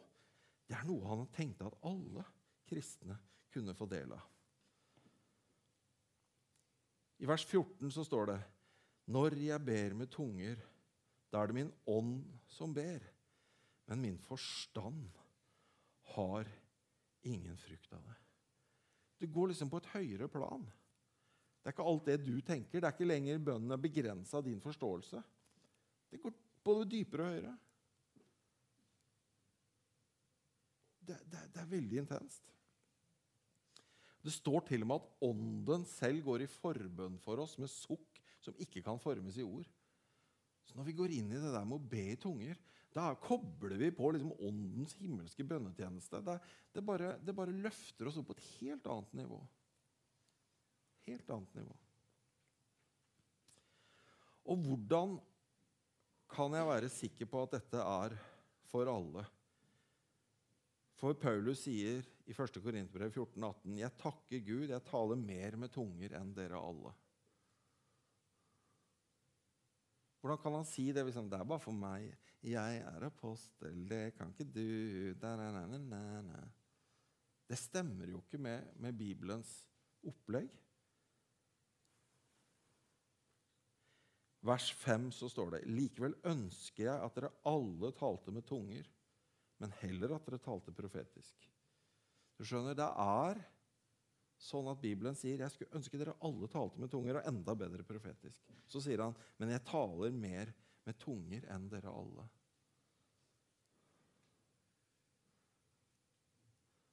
[0.66, 2.24] Det er noe han tenkte at alle
[2.66, 3.18] kristne
[3.52, 4.22] kunne få del av.
[7.18, 8.38] I vers 14 så står det
[9.12, 10.58] Når jeg ber med tunger,
[11.32, 13.02] da er det min ånd som ber,
[13.86, 15.10] men min forstand
[16.14, 16.48] har
[17.26, 18.16] ingen frukt av det.
[19.18, 20.66] Du går liksom på et høyere plan.
[21.62, 22.80] Det er ikke alt det du tenker.
[22.80, 25.22] Det er ikke lenger bønnen er begrensa av din forståelse.
[26.10, 26.34] Det går
[26.66, 27.54] både dypere og høyere.
[31.06, 32.55] Det, det, det er veldig intenst.
[34.26, 38.22] Det står til og med at Ånden selv går i forbønn for oss med sukk
[38.42, 39.68] som ikke kan formes i ord.
[40.66, 42.58] Så når vi går inn i det der med å be i tunger,
[42.96, 46.22] da kobler vi på liksom Åndens himmelske bønnetjeneste.
[46.26, 46.36] Det,
[46.74, 49.38] det, bare, det bare løfter oss opp på et helt annet nivå.
[51.06, 51.76] Helt annet nivå.
[54.46, 55.16] Og hvordan
[56.30, 58.18] kan jeg være sikker på at dette er
[58.70, 59.26] for alle?
[60.96, 62.60] For Paulus sier i 1.
[62.62, 66.92] Korinterbrev 14,18.: Jeg takker Gud, jeg taler mer med tunger enn dere alle.
[70.20, 72.10] Hvordan kan han si det hvis han Det er bare for meg.
[72.46, 76.40] Jeg er apostel, det kan ikke du da, na, na, na,
[77.48, 79.52] Det stemmer jo ikke med, med Bibelens
[80.06, 80.50] opplegg.
[84.46, 88.86] Vers 5 så står det Likevel ønsker jeg at dere alle talte med tunger
[89.62, 91.46] men heller at dere talte profetisk.
[92.36, 93.42] Du skjønner, Det er
[94.36, 97.86] sånn at Bibelen sier jeg skulle ønske dere alle talte med tunger, og enda bedre
[97.88, 98.44] profetisk.
[98.68, 100.52] Så sier han, men jeg taler mer
[100.86, 102.26] med tunger enn dere alle.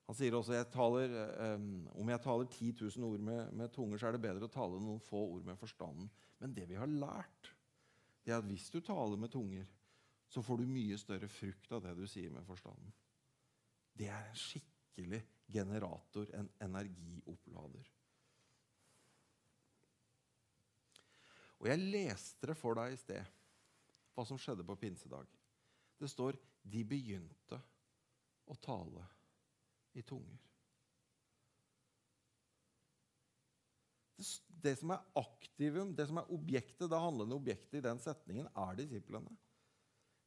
[0.08, 1.14] Han sier også jeg taler,
[1.56, 4.52] um, om jeg taler 10 000 ord med, med, tunger, så er det bedre å
[4.52, 6.10] tale noen få ord med forstanden.
[6.44, 7.54] Men det vi har lært,
[8.24, 9.66] det er at hvis du taler med tunger,
[10.30, 12.94] så får du mye større frukt av det du sier med forstanden.
[13.94, 14.38] Det er en
[14.94, 17.90] skikkelig generator, en energiopplader.
[21.60, 23.24] Og jeg leste det for deg i sted,
[24.14, 25.28] hva som skjedde på pinsedag.
[25.98, 27.62] Det står 'de begynte
[28.46, 29.06] å tale
[29.94, 30.50] i tunger'.
[34.18, 38.48] Det, det som er aktivum, det som er objektet, det handlende objektet i den setningen,
[38.56, 39.36] er disiplene.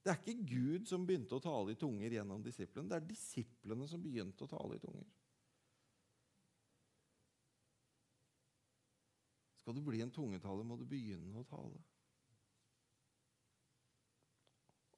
[0.06, 2.86] Det er ikke Gud som begynte å tale i tunger gjennom disiplene.
[2.92, 5.08] Det er disiplene som begynte å tale i tunger.
[9.58, 11.82] Skal du bli en tungetaler, må du begynne å tale.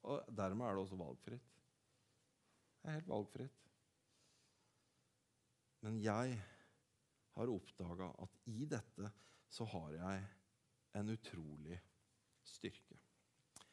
[0.05, 1.49] Og Dermed er det også valgfritt.
[2.77, 3.65] Det er helt valgfritt.
[5.81, 6.37] Men jeg
[7.33, 9.09] har oppdaga at i dette
[9.49, 10.25] så har jeg
[11.01, 11.81] en utrolig
[12.45, 13.08] styrke.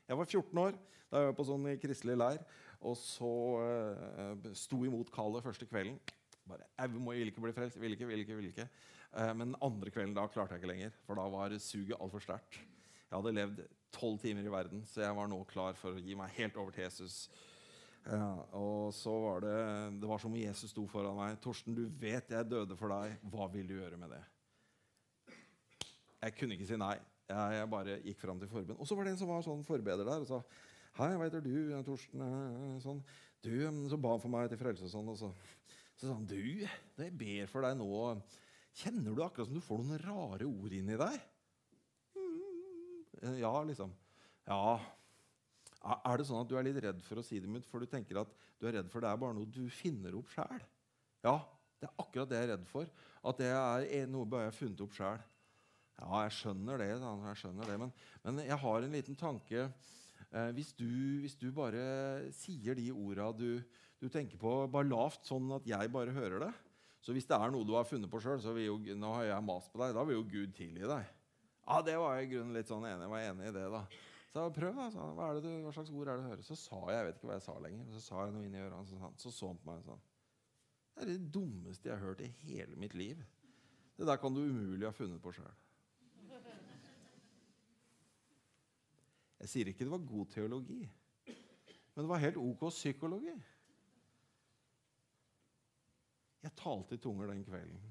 [0.07, 2.45] Jeg var 14 år da jeg var på sånn kristelig leir.
[2.87, 5.99] Og så uh, sto imot kallet første kvelden.
[6.47, 7.81] Bare, jeg vil ikke bli frelst.
[7.83, 8.69] Vil ikke, vil ikke, vil ikke.
[9.15, 12.61] Uh, men andre kvelden da klarte jeg ikke lenger, for da var suget altfor sterkt.
[13.07, 13.61] Jeg hadde levd
[13.95, 16.75] tolv timer i verden, så jeg var nå klar for å gi meg helt over
[16.75, 17.27] til Jesus.
[18.07, 19.55] Ja, og så var det
[19.99, 21.41] Det var som om Jesus sto foran meg.
[21.43, 23.19] 'Torsten, du vet jeg døde for deg.
[23.33, 24.25] Hva vil du gjøre med det?'
[26.23, 26.97] Jeg kunne ikke si nei.
[27.27, 28.79] Jeg, bare gikk fram til forbund.
[28.79, 30.43] Og så var det en som var sånn forbeder der og sa
[30.97, 31.75] Hei, hva heter du?
[31.85, 32.23] Torsten?
[32.81, 33.03] Sånn.
[33.45, 33.53] Du,
[33.91, 35.11] Så ba han for meg til frelse og sånn.
[35.13, 35.29] Og så,
[35.99, 36.39] så sa han du,
[36.97, 37.89] det jeg ber for deg nå,
[38.81, 41.19] kjenner du akkurat som du får noen rare ord inni deg?
[42.17, 43.93] Mm, ja, liksom.
[44.49, 44.79] Ja.
[45.99, 48.23] Er det sånn at du er litt redd for å si det, for du tenker
[48.23, 50.65] at du er redd for det er bare noe du finner opp sjæl?
[51.27, 51.37] Ja,
[51.77, 52.89] det er akkurat det jeg er redd for.
[53.27, 55.21] At det er noe jeg har funnet opp sjæl.
[55.97, 57.13] Ja, jeg skjønner det, da.
[57.31, 57.93] jeg skjønner det men,
[58.25, 59.69] men, jeg har en liten tanke.
[60.29, 60.89] Eh, hvis, du,
[61.23, 63.63] hvis, du, bare sier de orda du,
[64.03, 66.53] du, tenker på, bare lavt, sånn at jeg bare hører det
[67.01, 69.31] Så hvis det er noe du har funnet på sjøl, så vil jo, nå har
[69.31, 71.15] jeg mast på deg, da vil jo Gud tilgi deg.
[71.67, 73.65] Ja, det var jeg i grunnen litt sånn enig, jeg var enig i det.
[73.73, 73.83] da.
[74.37, 74.91] Så prøv, da.
[74.93, 76.45] Så, hva, du, hva, slags ord er det du hører?
[76.45, 78.59] Så sa jeg jeg vet ikke hva jeg sa lenger, så sa jeg noe inn
[78.59, 80.03] i ørene, så, så så han på meg sånn
[80.93, 83.23] Det er det dummeste jeg har hørt i hele mitt liv.
[83.97, 85.55] Det der kan du umulig ha funnet på sjøl.
[89.47, 90.81] Jeg sier ikke det var god teologi,
[91.95, 93.35] men det var helt ok psykologi.
[96.43, 97.85] Jeg talte i tunger den kvelden.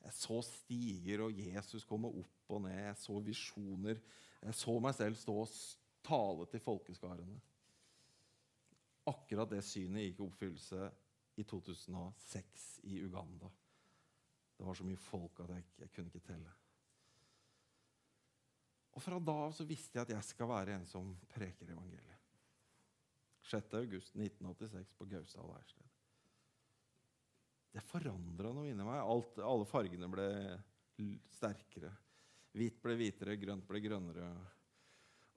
[0.00, 2.78] Jeg så stiger, og Jesus komme opp og ned.
[2.86, 4.00] Jeg så visjoner.
[4.40, 5.52] Jeg så meg selv stå og
[6.08, 7.36] tale til folkeskarene.
[9.12, 10.88] Akkurat det synet gikk i oppfyllelse
[11.36, 13.52] i 2006 i Uganda.
[14.56, 16.56] Det var så mye folk at jeg, jeg kunne ikke telle.
[18.98, 22.16] Og fra da av så visste jeg at jeg skal være en som preker evangeliet.
[23.46, 23.76] 6.
[23.78, 25.92] august 1986 på Gausdal leirsted.
[27.70, 28.98] Det forandra noe inni meg.
[28.98, 30.26] Alt, alle fargene ble
[31.30, 31.92] sterkere.
[32.58, 34.32] Hvitt ble hvitere, grønt ble grønnere.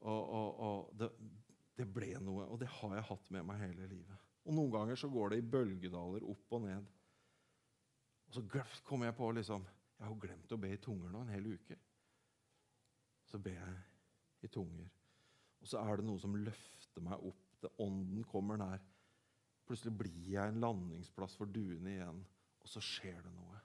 [0.10, 1.12] Og, og, og det,
[1.78, 4.26] det ble noe, og det har jeg hatt med meg hele livet.
[4.41, 6.89] Og noen ganger så går det i bølgedaler opp og ned.
[8.26, 8.45] Og så
[8.89, 11.54] kommer jeg på liksom Jeg har jo glemt å be i tunger nå en hel
[11.54, 11.78] uke.
[13.32, 14.89] Så ber jeg i tunger.
[15.62, 17.48] Og så er det noe som løfter meg opp.
[17.62, 18.82] Det Ånden kommer nær.
[19.67, 22.24] Plutselig blir jeg en landingsplass for duene igjen,
[22.60, 23.60] og så skjer det noe.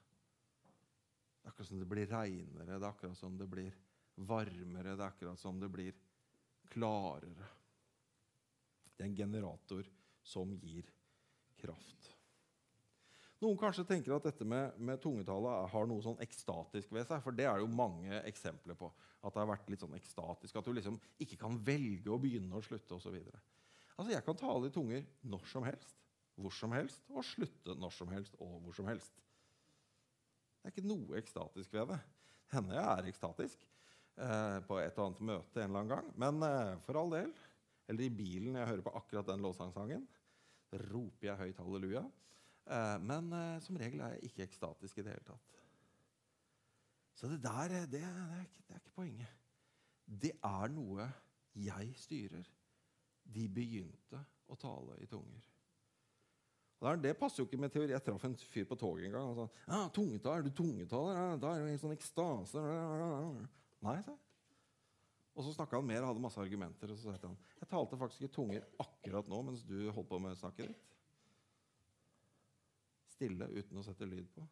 [1.40, 3.78] Det er akkurat som det blir reinere, det er akkurat som det blir
[4.28, 5.96] varmere, det er akkurat som det blir
[6.70, 7.48] klarere.
[8.92, 9.88] Det er en generator
[10.26, 10.88] som gir
[11.58, 12.15] kraft.
[13.44, 17.20] Noen kanskje tenker at dette med, med tungetale har noe sånn ekstatisk ved seg.
[17.24, 18.88] For det er jo mange eksempler på.
[19.20, 20.56] At det har vært litt sånn ekstatisk.
[20.56, 23.18] At du liksom ikke kan velge å begynne og slutte osv.
[23.96, 26.00] Altså, jeg kan tale i tunger når som helst,
[26.36, 29.22] hvor som helst, og slutte når som helst og hvor som helst.
[30.60, 32.00] Det er ikke noe ekstatisk ved det.
[32.52, 36.08] Hender jeg er ekstatisk eh, på et og annet møte en eller annen gang.
[36.24, 37.32] Men eh, for all del.
[37.86, 40.06] Eller i bilen jeg hører på akkurat den lovsangsangen.
[40.90, 42.02] roper jeg høyt halleluja.
[42.66, 45.58] Eh, men eh, som regel er jeg ikke ekstatisk i det hele tatt.
[47.16, 49.36] Så det der eh, det, det, er ikke, det er ikke poenget.
[50.26, 51.06] Det er noe
[51.56, 52.48] jeg styrer.
[53.26, 54.20] De begynte
[54.52, 55.46] å tale i tunger.
[56.86, 57.90] Er- Det passer jo ikke med teori.
[57.94, 59.30] Jeg traff en fyr på toget en gang.
[59.30, 61.16] Han sa ja, tungetall, er du tungetaler?
[61.16, 62.62] Ja, da er det en sånn ekstase.
[63.86, 64.20] Nei, sa jeg.
[65.36, 66.92] Og så snakka han mer og hadde masse argumenter.
[66.92, 70.20] Og så sa han jeg talte faktisk i tunger akkurat nå mens du holdt på
[70.22, 70.84] med snakket ditt.
[73.16, 74.44] Stille uten å sette lyd på.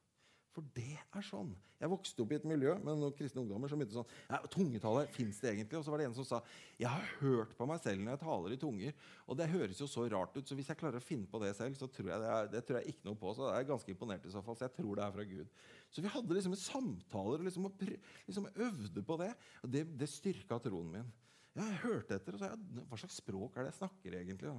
[0.55, 1.51] For det er sånn.
[1.81, 5.03] Jeg vokste opp i et miljø med noen kristne ungdommer som begynte sånn ja, Tungetale,
[5.11, 5.81] fins det egentlig?
[5.81, 6.39] Og så var det en som sa
[6.79, 8.95] jeg har hørt på meg selv når jeg taler i tunger.
[9.27, 11.51] Og det høres jo så rart ut, så hvis jeg klarer å finne på det
[11.59, 13.35] selv, så tror jeg det, er, det tror jeg ikke noe på.
[13.35, 14.59] Så jeg er ganske imponert i så fall.
[14.61, 15.59] Så jeg tror det er fra Gud.
[15.91, 17.85] Så vi hadde liksom samtaler liksom, og
[18.31, 19.33] liksom øvde på det.
[19.67, 21.13] Og det, det styrka troen min.
[21.55, 24.51] Ja, jeg hørte etter, og så sa Hva slags språk er det jeg snakker egentlig?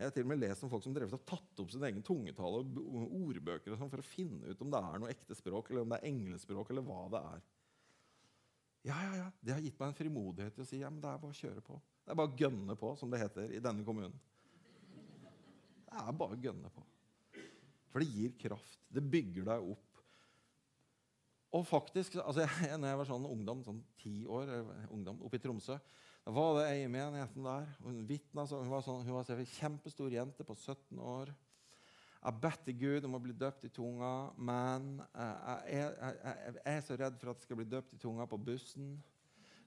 [0.00, 2.62] Jeg har til og med lest om folk som og tatt opp sin egen tungetale
[2.64, 5.84] og ordbøker og sånn for å finne ut om det er noe ekte språk, eller
[5.84, 7.44] om det er englespråk, eller hva det er.
[8.88, 9.28] Ja, ja, ja.
[9.44, 11.40] Det har gitt meg en frimodighet til å si ja, men det er bare å
[11.42, 11.76] kjøre på.
[12.00, 14.16] Det er bare å gønne på, som det heter i denne kommunen.
[15.90, 16.86] Det er bare å gønne på.
[17.92, 18.80] For det gir kraft.
[18.88, 20.02] Det bygger deg opp.
[21.58, 25.38] Og faktisk, altså jeg, når jeg var sånn ungdom, sånn ti år, eh, ungdom oppe
[25.38, 25.76] i Tromsø,
[26.24, 27.68] da var det ei i menigheten der.
[27.82, 31.32] Hun vitna, hun var, sånn, hun var en kjempestor jente på 17 år.
[32.20, 36.18] Jeg bedt til Gud om å bli døpt i tunga, men eh, jeg, er-
[36.58, 38.90] jeg er så redd for at jeg skal bli døpt i tunga på bussen.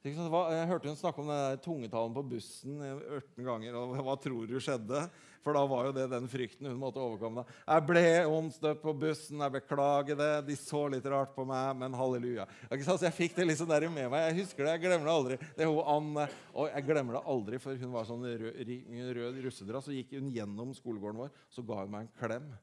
[0.03, 3.77] Jeg hørte hun snakke om den tungetalen på bussen eh, 18 ganger.
[3.79, 5.05] og Hva tror du skjedde?
[5.43, 7.45] For da var jo det den frykten hun måtte overkomme.
[7.63, 10.29] Jeg ble omstøpt på bussen, jeg beklager det.
[10.49, 12.49] De så litt rart på meg, men halleluja.
[12.71, 14.27] Jeg fikk det liksom der med meg.
[14.27, 15.39] Jeg husker det, jeg glemmer det aldri.
[15.55, 18.75] Det er hun Anne, og jeg glemmer det aldri, for hun var sånn rød,
[19.19, 19.87] rød russedrass.
[19.87, 22.53] Så gikk hun gjennom skolegården vår, så ga hun meg en klem.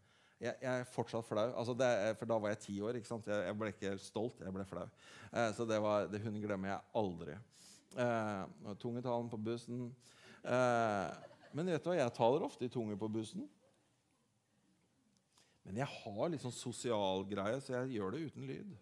[0.41, 1.51] Jeg, jeg er fortsatt flau.
[1.53, 2.97] Altså det, for da var jeg ti år.
[2.97, 3.19] ikke?
[3.29, 4.87] Jeg, jeg ble ikke stolt, jeg ble flau.
[5.31, 7.35] Eh, så det var, det, hun glemmer jeg aldri.
[8.01, 9.91] Eh, tungetalen på bussen.
[10.41, 11.11] Eh,
[11.53, 11.99] men vet du hva?
[11.99, 13.45] jeg taler ofte i tunge på bussen.
[15.67, 18.73] Men jeg har litt sånn sosial greie, så jeg gjør det uten lyd.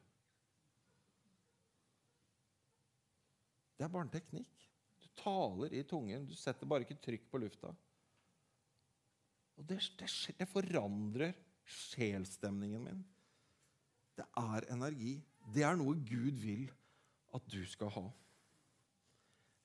[3.78, 4.64] Det er bare en teknikk.
[5.02, 6.30] Du taler i tungen.
[6.30, 7.74] Du setter bare ikke trykk på lufta.
[9.58, 11.34] Og det, det, det forandrer
[11.68, 13.04] sjelstemningen min.
[14.18, 15.18] Det er energi.
[15.54, 16.66] Det er noe Gud vil
[17.36, 18.06] at du skal ha.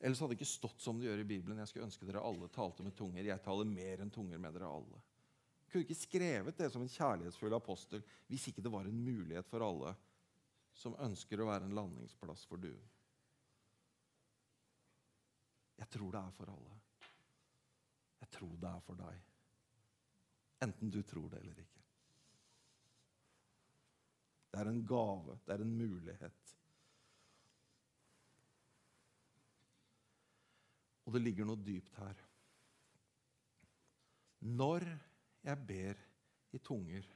[0.04, 1.60] Ellers hadde det ikke stått som det gjør i Bibelen.
[1.62, 3.24] Jeg skulle ønske dere alle talte med tunger.
[3.24, 5.00] Jeg taler mer enn tunger med dere alle.
[5.64, 9.48] Jeg kunne ikke skrevet det som en kjærlighetsfull apostel hvis ikke det var en mulighet
[9.50, 9.96] for alle
[10.78, 12.92] som ønsker å være en landingsplass for duen.
[15.80, 16.76] Jeg tror det er for alle.
[18.24, 19.24] Jeg tror det er for deg.
[20.68, 21.83] Enten du tror det eller ikke.
[24.54, 25.40] Det er en gave.
[25.48, 26.52] Det er en mulighet.
[31.04, 32.20] Og det ligger noe dypt her.
[34.44, 34.86] Når
[35.44, 36.04] jeg ber
[36.54, 37.08] i tunger,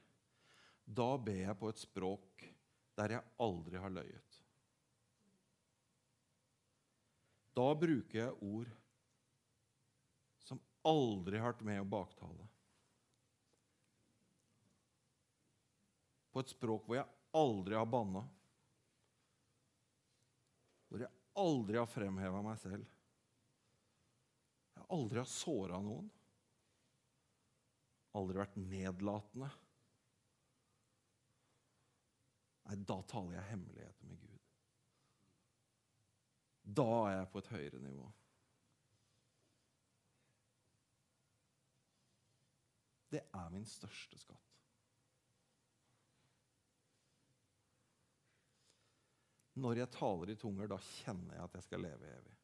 [0.87, 2.47] da ber jeg på et språk
[2.97, 4.39] der jeg aldri har løyet.
[7.57, 8.73] Da bruker jeg ord
[10.47, 12.49] som aldri har vært med å baktale.
[16.33, 18.23] På et språk hvor jeg aldri har banna.
[20.87, 22.85] Hvor jeg aldri har fremheva meg selv.
[24.77, 26.09] Jeg aldri har såra noen.
[28.17, 29.49] Aldri vært nedlatende.
[32.67, 34.39] Nei, da taler jeg hemmeligheter med Gud.
[36.67, 38.07] Da er jeg på et høyere nivå.
[43.07, 44.43] Det er min største skatt.
[49.57, 52.35] Når jeg taler i tunger, da kjenner jeg at jeg skal leve evig.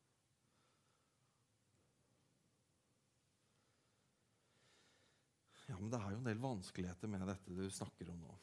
[5.69, 8.33] Ja, men det er jo en del vanskeligheter med dette du snakker om nå.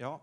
[0.00, 0.16] Ja,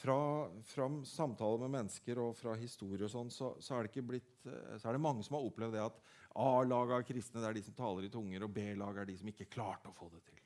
[0.00, 4.88] fra, fra samtaler med mennesker og fra historie og sånn, så, så, er blitt, så
[4.88, 5.98] er det mange som har opplevd det at
[6.40, 9.28] A-laget av kristne det er de som taler i tunger, og B-laget er de som
[9.28, 10.40] ikke klarte å få det til.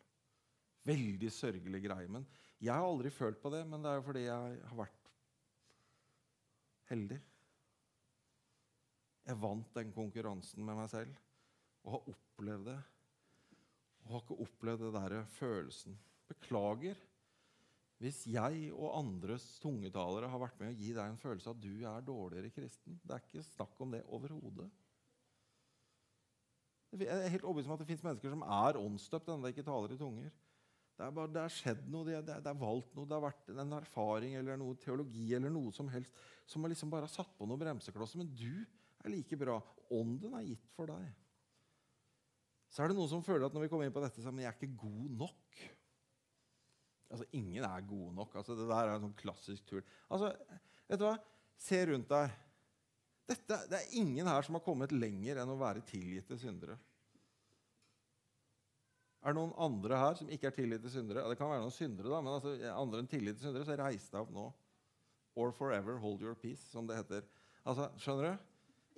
[0.91, 2.11] Veldig sørgelig greie.
[2.11, 2.27] Men
[2.59, 5.04] jeg har aldri følt på det, men det er jo fordi jeg har vært
[6.91, 7.21] heldig.
[9.25, 11.15] Jeg vant den konkurransen med meg selv
[11.85, 12.79] og har opplevd det.
[14.05, 15.99] Og har ikke opplevd det der følelsen.
[16.29, 17.01] Beklager
[18.03, 21.63] hvis jeg og andres tungetalere har vært med å gi deg en følelse av at
[21.63, 22.99] du er dårligere kristen.
[23.01, 24.67] Det er ikke snakk om det overhodet.
[26.95, 29.95] Jeg er helt overbevist om at det fins mennesker som er åndsdøpt ennå ikke taler
[29.95, 30.35] i tunger.
[30.95, 33.25] Det er, bare, det er skjedd noe, det er, det er, valgt noe, det har
[33.25, 36.15] vært en erfaring eller noe teologi eller noe som helst
[36.47, 38.21] som har liksom bare satt på noen bremseklosser.
[38.21, 38.65] Men du
[39.05, 39.59] er like bra.
[39.95, 41.09] Ånden er gitt for deg.
[42.73, 44.47] Så er det noen som føler at når vi kommer inn på dette, så er
[44.47, 45.61] jeg ikke god nok.
[47.15, 48.35] Altså, Ingen er gode nok.
[48.41, 49.85] Altså, det der er en sånn klassisk tull.
[50.11, 50.33] Altså,
[50.89, 51.15] vet du hva?
[51.65, 52.41] Se rundt deg.
[53.31, 56.77] Dette, det er ingen her som har kommet lenger enn å være tilgitte syndere.
[59.25, 61.25] Er det noen andre her som ikke er tilgitte syndere?
[61.33, 64.21] Det kan være noen syndere, da, men altså, andre enn tilgitte syndere, så reis deg
[64.21, 64.51] opp nå.
[65.41, 67.25] Or forever hold your peace, som det heter.
[67.65, 68.51] Altså, skjønner du?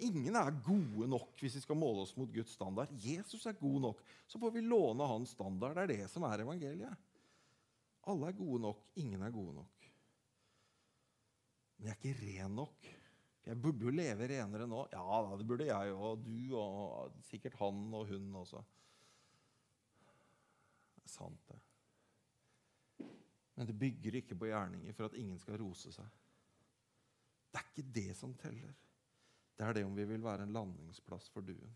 [0.05, 2.91] Ingen er gode nok hvis vi skal måle oss mot Guds standard.
[3.01, 4.03] Jesus er god nok.
[4.29, 5.79] Så får vi låne hans standard.
[5.79, 7.07] Det er det som er evangeliet.
[8.11, 8.83] Alle er gode nok.
[9.01, 9.89] Ingen er gode nok.
[11.77, 12.91] Men jeg er ikke ren nok.
[13.47, 14.83] Jeg burde jo leve renere nå.
[14.93, 18.61] Ja det burde jeg og du og sikkert han og hun også.
[21.07, 21.61] Sant, det.
[23.57, 26.09] Men det bygger ikke på gjerninger for at ingen skal rose seg.
[27.51, 28.75] Det er ikke det som teller.
[29.57, 31.73] Det er det om vi vil være en landingsplass for duen.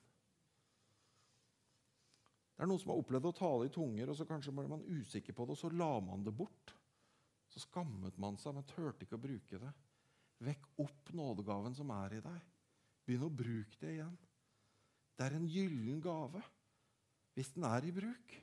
[2.53, 4.85] Det er noen som har opplevd å tale i tunger, og så kanskje ble man
[4.85, 6.75] usikker på det, og så la man det bort.
[7.49, 9.71] Så skammet man seg, men turte ikke å bruke det.
[10.45, 12.45] Vekk opp nådegaven som er i deg.
[13.09, 14.13] Begynn å bruke det igjen.
[15.17, 16.45] Det er en gyllen gave
[17.33, 18.37] hvis den er i bruk.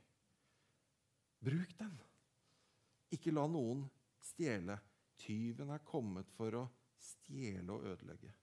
[1.43, 1.93] Bruk den.
[3.13, 3.85] Ikke la noen
[4.23, 4.77] stjele.
[5.17, 6.65] Tyven er kommet for å
[7.01, 8.33] stjele og ødelegge.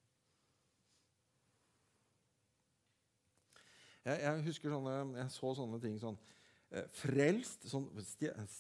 [4.05, 6.17] Jeg, jeg husker sånne, jeg så sånne ting sånn
[6.77, 7.87] eh, Frelst sånn,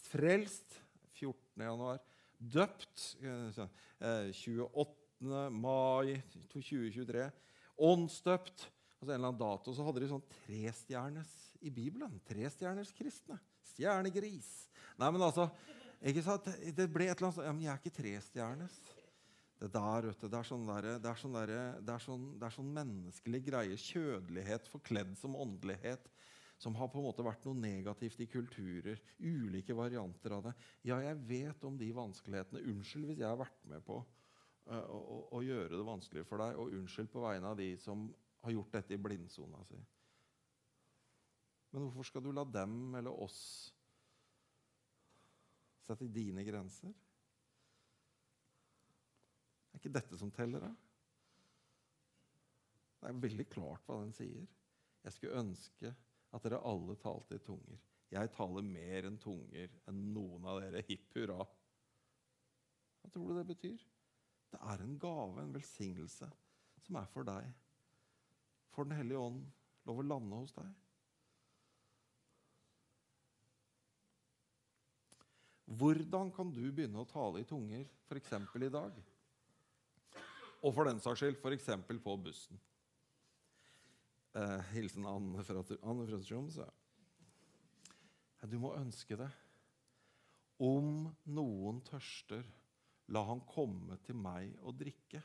[0.08, 0.78] Frelst
[1.18, 1.66] 14.
[1.66, 2.00] januar.
[2.38, 4.86] Døpt 28.
[5.24, 6.16] Eh, mai
[6.52, 7.28] 2023.
[7.84, 8.70] Åndsdøpt.
[9.00, 9.74] Altså en eller annen dato.
[9.74, 12.16] Så hadde de sånn trestjerners i Bibelen.
[12.28, 13.38] Trestjerners kristne.
[13.74, 14.50] Stjernegris.
[15.00, 15.48] Nei, men altså?
[16.00, 18.80] Det ble et eller annet sånn ja, Men jeg er ikke trestjernes.
[19.60, 22.24] Det der, vet du, det er sånn, der, det er sånn, der, det er sånn,
[22.40, 23.78] det er sånn menneskelig greie.
[23.80, 26.10] Kjødelighet forkledd som åndelighet
[26.60, 29.00] som har på en måte vært noe negativt i kulturer.
[29.18, 30.52] Ulike varianter av det.
[30.86, 32.62] Ja, jeg vet om de vanskelighetene.
[32.72, 36.60] Unnskyld hvis jeg har vært med på uh, å, å, gjøre det vanskelig for deg.
[36.60, 38.06] Og unnskyld på vegne av de som
[38.44, 39.80] har gjort dette i blindsona si.
[41.74, 43.38] Men hvorfor skal du la dem eller oss
[45.84, 46.92] sette dine grenser?
[49.72, 50.70] Er ikke dette som teller, da?
[53.00, 54.46] Det er veldig klart hva den sier.
[55.04, 55.90] Jeg skulle ønske
[56.34, 57.82] at dere alle talte i tunger.
[58.14, 60.84] Jeg taler mer enn tunger enn noen av dere.
[60.86, 61.42] Hipp hurra.
[63.02, 63.82] Hva tror du det betyr?
[64.54, 66.30] Det er en gave, en velsignelse,
[66.86, 67.50] som er for deg.
[68.70, 69.42] For Den hellige ånd
[69.90, 70.70] lov å lande hos deg.
[75.64, 78.32] Hvordan kan du begynne å tale i tunger f.eks.
[78.36, 78.98] i dag?
[80.64, 81.70] Og for den saks skyld f.eks.
[82.04, 82.60] på bussen.
[84.34, 86.66] Eh, hilsen Anne fra, Anne fra Tromsø.
[88.44, 89.30] Du må ønske det.
[90.60, 92.44] Om noen tørster,
[93.14, 95.22] la han komme til meg og drikke.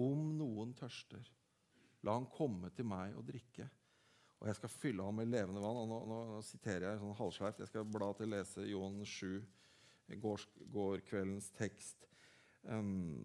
[0.00, 1.28] Om noen tørster,
[2.04, 3.68] la han komme til meg og drikke.
[4.44, 5.78] Og jeg skal fylle ham med levende vann.
[5.80, 7.62] og Nå, nå, nå siterer jeg sånn halvsleivt.
[7.62, 9.38] Jeg skal bla til lese Johan 7,
[10.20, 12.04] går kveldens tekst.
[12.68, 13.22] Um,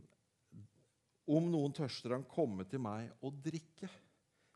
[1.27, 3.89] om noen tørster, han komme til meg og drikke.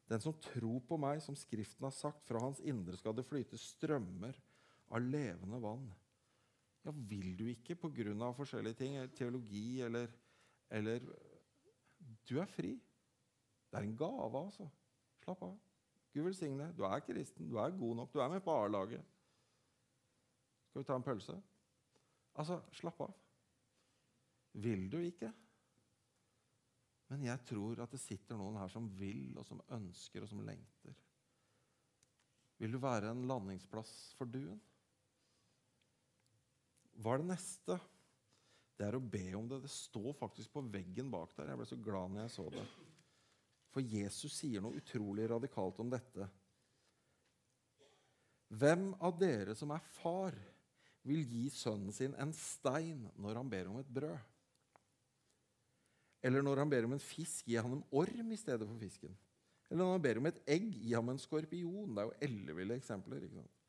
[0.07, 3.59] Den som tror på meg, som Skriften har sagt, fra hans indre skal det flyte
[3.59, 4.39] strømmer
[4.87, 5.83] av levende vann.
[6.87, 8.31] Ja, vil du ikke pga.
[8.39, 10.07] forskjellige ting, teologi eller,
[10.71, 11.03] eller
[12.23, 12.77] Du er fri.
[13.67, 14.71] Det er en gave, altså.
[15.27, 15.59] Slapp av.
[16.13, 16.75] Gud velsigne deg.
[16.77, 19.01] Du er kristen, du er god nok, du er med på A-laget.
[20.69, 21.37] Skal vi ta en pølse?
[22.41, 23.13] Altså, slapp av.
[24.63, 25.31] Vil du ikke?
[27.09, 30.41] Men jeg tror at det sitter noen her som vil, og som ønsker, og som
[30.45, 30.95] lengter.
[32.61, 34.61] Vil du være en landingsplass for duen?
[37.01, 37.77] Hva er det neste?
[38.77, 39.63] Det er å be om det.
[39.65, 41.51] Det står faktisk på veggen bak der.
[41.51, 42.65] Jeg ble så glad når jeg så det.
[43.73, 46.27] For Jesus sier noe utrolig radikalt om dette.
[48.53, 50.37] Hvem av dere som er far,
[51.03, 54.29] vil gi sønnen sin en stein når han ber om et brød?
[56.23, 59.11] Eller når han ber om en fisk, gi han en orm i stedet for fisken?
[59.67, 61.91] Eller når han ber om et egg, gi ham en skorpion?
[61.91, 63.25] Det er jo elleville eksempler.
[63.25, 63.59] ikke sant?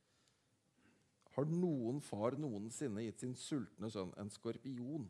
[1.34, 5.08] Har noen far noensinne gitt sin sultne sønn en skorpion?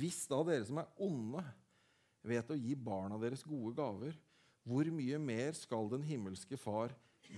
[0.00, 1.44] Hvis da dere som er onde,
[2.26, 4.16] vet å gi barna deres gode gaver,
[4.66, 6.92] hvor mye mer skal den himmelske Far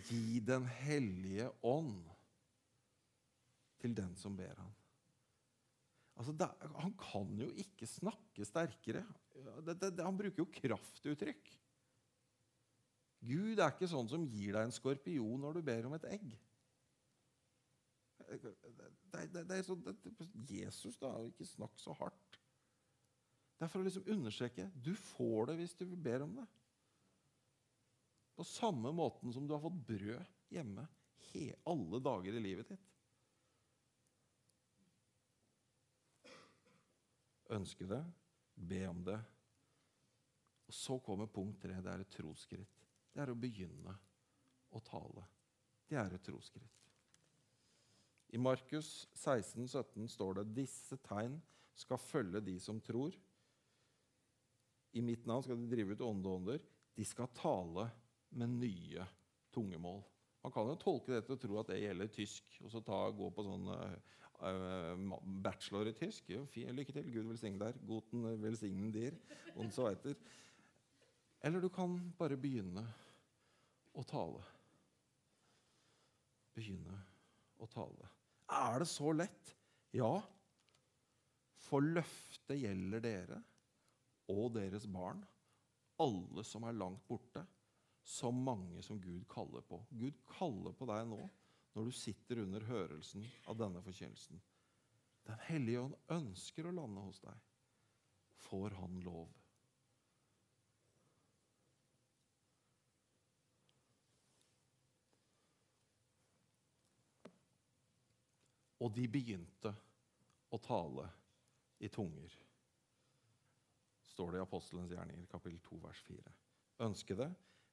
[0.09, 2.01] gi Den hellige ånd
[3.83, 4.73] til den som ber ham?
[6.19, 9.03] Altså, det, han kan jo ikke snakke sterkere.
[9.65, 11.51] Det, det, han bruker jo kraftuttrykk.
[13.23, 16.35] Gud er ikke sånn som gir deg en skorpion når du ber om et egg.
[18.33, 19.83] Det, er sånn,
[20.49, 21.13] Jesus, da.
[21.29, 22.32] Ikke snakk så hardt.
[23.63, 26.47] Det er for å liksom understreke du får det hvis du ber om det.
[28.35, 30.89] På samme måten som du har fått brød hjemme
[31.29, 32.91] he, alle dager i livet ditt.
[37.55, 38.03] Ønske det,
[38.59, 39.21] be om det.
[40.67, 41.79] Og Så kommer punkt tre.
[41.79, 42.85] Det er et trosskritt.
[43.15, 43.95] Det er å begynne
[44.75, 45.29] å tale.
[45.87, 46.81] Det er et trosskritt.
[48.35, 51.39] I Markus 16, 17 står det disse tegn
[51.79, 53.15] skal følge de som tror.
[54.93, 56.65] I mitt navn skal de drive ut ånde ånder.
[56.95, 57.89] De skal tale
[58.37, 59.07] med nye
[59.55, 60.03] tungemål.
[60.43, 63.29] Man kan jo tolke dette og tro at det gjelder tysk, og så ta, gå
[63.31, 66.33] på sånn uh, bachelor i tysk.
[66.33, 67.11] Lykke til.
[67.15, 67.79] Gud velsigne deg.
[67.87, 69.17] Guten velsigne dir.
[69.55, 70.19] Und so weiter.
[71.43, 72.85] Eller du kan bare begynne
[73.95, 74.43] å tale.
[76.57, 76.99] Begynne
[77.63, 78.11] å tale.
[78.53, 79.55] Er det så lett?
[79.95, 80.17] Ja.
[81.63, 83.41] For løftet gjelder dere
[84.31, 85.23] og deres barn,
[86.03, 87.43] alle som er langt borte,
[88.03, 89.79] så mange som Gud kaller på.
[89.91, 91.21] Gud kaller på deg nå
[91.73, 94.41] når du sitter under hørelsen av denne forkynnelsen.
[95.29, 97.39] Den hellige ånd ønsker å lande hos deg.
[98.43, 99.31] Får han lov?
[108.83, 109.71] Og de begynte
[110.51, 111.07] å tale
[111.79, 112.35] i tunger
[114.13, 116.35] står det i Apostelens gjerninger, kapittel 2, vers 4.
[116.87, 117.29] Ønske det,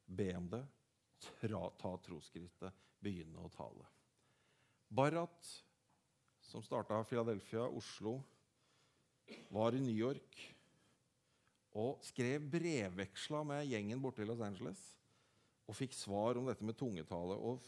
[0.06, 0.62] be om det,
[1.40, 3.86] tra, ta trosskrittet, begynne å tale.
[4.90, 5.50] Barrat,
[6.42, 8.18] som starta Philadelphia, Oslo,
[9.54, 10.40] var i New York
[11.78, 14.80] og skrev brevveksla med gjengen borte i Los Angeles
[15.70, 17.36] og fikk svar om dette med tungetale.
[17.38, 17.62] Og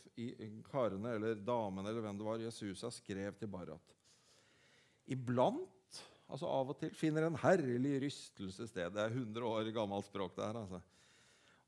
[0.66, 3.94] karene eller damene eller hvem det var, Jesusa skrev til Barrat.
[5.06, 5.81] Iblant
[6.32, 8.94] altså av og til, finner en herlig rystelse sted.
[8.94, 10.34] Det er 100 år gammelt språk.
[10.36, 10.80] det her, altså.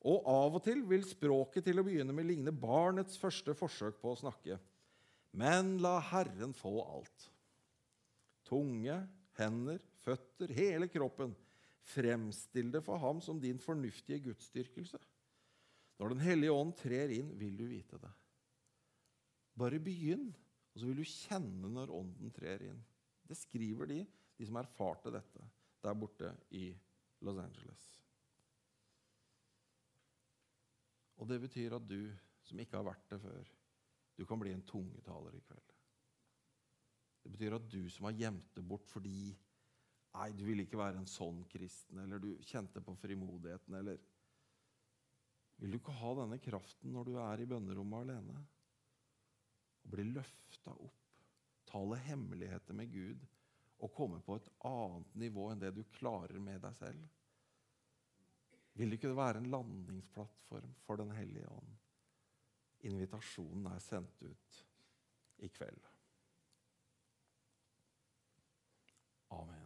[0.05, 4.13] Og av og til vil språket til å begynne med ligne barnets første forsøk på
[4.13, 4.59] å snakke.
[5.33, 7.31] Men la Herren få alt.
[8.45, 8.99] Tunge,
[9.39, 11.33] hender, føtter, hele kroppen.
[11.85, 15.01] Fremstill det for ham som din fornuftige gudsdyrkelse.
[16.01, 18.13] Når Den hellige ånd trer inn, vil du vite det.
[19.55, 20.33] Bare begynn,
[20.75, 22.81] og så vil du kjenne når ånden trer inn.
[23.25, 24.01] Det skriver de
[24.37, 25.47] de som erfarte dette
[25.85, 26.69] der borte i
[27.25, 27.85] Los Angeles.
[31.21, 32.09] Og det betyr at du
[32.45, 33.51] som ikke har vært det før,
[34.15, 35.75] du kan bli en tungetaler i kveld.
[37.25, 39.35] Det betyr at du som har gjemt det bort fordi
[40.15, 43.99] Nei, du ville ikke være en sånn kristen, eller du kjente på frimodigheten, eller
[45.59, 48.45] Vil du ikke ha denne kraften når du er i bønnerommet alene?
[49.83, 51.19] Å bli løfta opp,
[51.67, 53.27] tale hemmeligheter med Gud
[53.83, 57.09] å komme på et annet nivå enn det du klarer med deg selv?
[58.75, 61.75] Vil ikke det være en landingsplattform for Den hellige ånd?
[62.85, 64.65] Invitasjonen er sendt ut
[65.45, 65.87] i kveld.
[69.35, 69.64] Amen.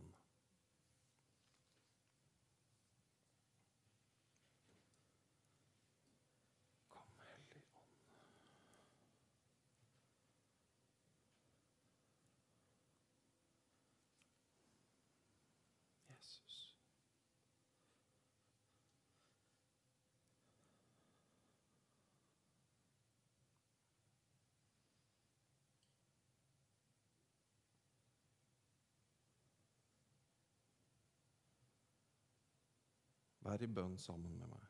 [33.49, 34.65] Vær i bønn sammen med meg.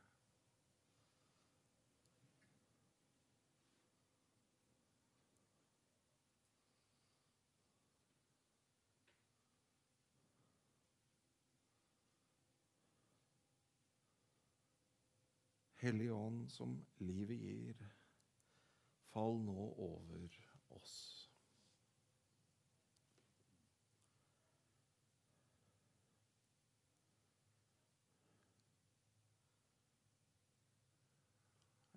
[15.83, 17.83] Hellige Ånd, som livet gir,
[19.11, 20.39] fall nå over
[20.79, 21.18] oss.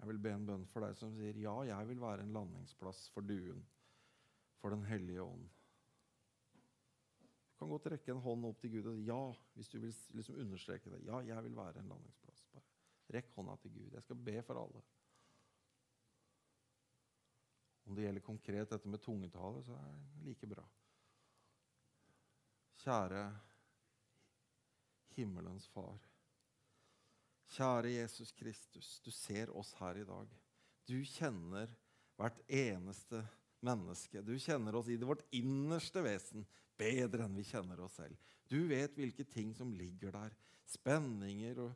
[0.02, 3.04] Jeg vil be en bønn for deg som sier ja, jeg vil være en landingsplass
[3.14, 3.62] for duen,
[4.58, 5.44] for Den hellige ånd.
[6.58, 9.20] Du kan godt rekke en hånd opp til Gud og si ja,
[9.54, 11.04] hvis du vil liksom understreke det.
[11.06, 12.42] Ja, jeg vil være en landingsplass.
[12.50, 12.66] Bare
[13.14, 13.94] rekk hånda til Gud.
[13.94, 14.82] Jeg skal be for alle.
[17.86, 20.66] Om det gjelder konkret dette med tungetale, så er det like bra.
[22.82, 23.26] Kjære
[25.14, 26.11] himmelens far.
[27.52, 30.28] Kjære Jesus Kristus, du ser oss her i dag.
[30.88, 31.72] Du kjenner
[32.20, 33.20] hvert eneste
[33.66, 34.22] menneske.
[34.24, 36.46] Du kjenner oss i det vårt innerste vesen
[36.80, 38.16] bedre enn vi kjenner oss selv.
[38.48, 40.36] Du vet hvilke ting som ligger der.
[40.72, 41.76] Spenninger og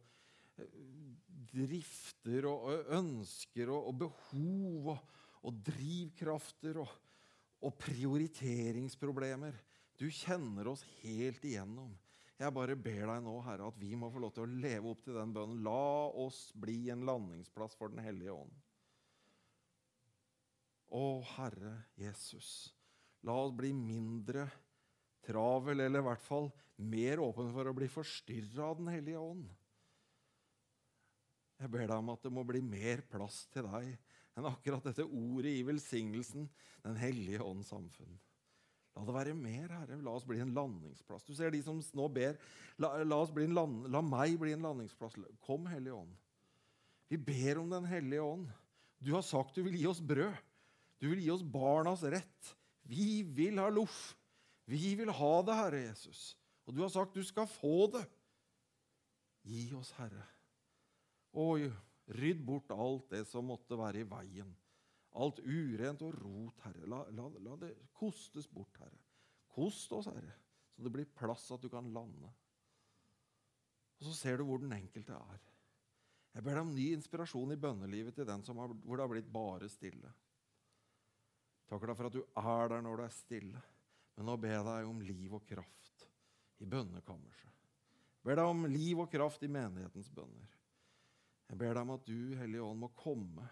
[1.51, 9.55] drifter og ønsker og, behov og, drivkrafter og prioriteringsproblemer.
[9.99, 11.91] Du kjenner oss helt igjennom.
[12.36, 15.03] Jeg bare ber deg nå, Herre, at vi må få lov til å leve opp
[15.05, 15.61] til den bønnen.
[15.63, 18.51] La oss bli en landingsplass for Den hellige ånd.
[20.95, 21.05] Å,
[21.36, 22.49] Herre Jesus,
[23.25, 24.49] la oss bli mindre
[25.25, 29.47] travel, eller i hvert fall mer åpen for å bli forstyrra av Den hellige ånd.
[31.55, 33.93] Jeg ber deg om at det må bli mer plass til deg
[34.36, 36.49] enn akkurat dette ordet i velsignelsen,
[36.83, 38.19] Den hellige ånds samfunn.
[38.96, 39.98] La det være mer, Herre.
[40.04, 41.26] La oss bli en landingsplass.
[41.28, 42.38] Du ser de som nå ber.
[42.80, 43.22] La, la,
[43.52, 45.18] land, la meg bli en landingsplass.
[45.43, 46.14] Kom, Hellige Ånd.
[47.12, 48.48] Vi ber om Den hellige ånd.
[48.98, 50.34] Du har sagt du vil gi oss brød.
[51.02, 52.56] Du vil gi oss barnas rett.
[52.88, 54.16] Vi vil ha loff.
[54.66, 56.34] Vi vil ha det, Herre Jesus.
[56.66, 58.06] Og du har sagt du skal få det.
[59.46, 60.24] Gi oss, Herre.
[61.36, 61.68] Og
[62.16, 64.50] rydd bort alt det som måtte være i veien.
[65.16, 66.88] Alt urent og rot, Herre.
[66.91, 68.99] La, la, la, det kostes bort, Herre.
[69.55, 70.34] Kost oss, Herre,
[70.76, 72.32] så det blir plass at du kan lande.
[73.95, 75.43] Og så ser du hvor den enkelte er.
[76.36, 79.32] Jeg ber deg om ny inspirasjon i bønnelivet til den har, hvor det har blitt
[79.32, 80.11] bare stille.
[81.70, 83.61] Takker deg for at du er der når det er stille.
[84.16, 86.05] Men nå ber jeg deg om liv og kraft
[86.59, 87.51] i bønnekammerset.
[88.20, 90.51] Jeg ber deg om liv og kraft i menighetens bønner.
[91.45, 93.47] Jeg ber deg om at du, Hellige Ånd, må komme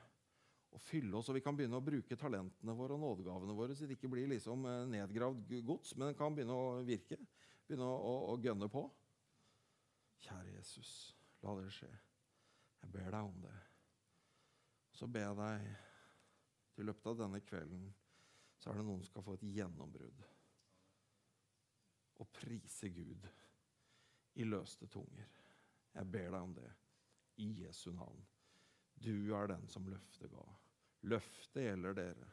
[0.74, 3.88] og fylle oss, og vi kan begynne å bruke talentene våre og nådegavene våre, så
[3.88, 7.20] det ikke blir liksom eh, nedgravd gods, men det kan begynne å virke.
[7.68, 8.84] Begynne å, å, å gønne på.
[10.24, 10.94] Kjære Jesus,
[11.44, 11.92] la det skje.
[12.84, 13.58] Jeg ber deg om det.
[14.94, 15.68] Så ber jeg deg
[16.74, 17.86] til løpet av denne kvelden
[18.64, 20.22] så er det noen som skal få et gjennombrudd.
[22.24, 23.26] Og prise Gud
[24.40, 25.28] i løste tunger.
[25.94, 26.70] Jeg ber deg om det
[27.44, 28.22] i Jesu navn.
[28.96, 30.46] Du er den som løftet ga.
[31.04, 32.28] Løftet gjelder dere,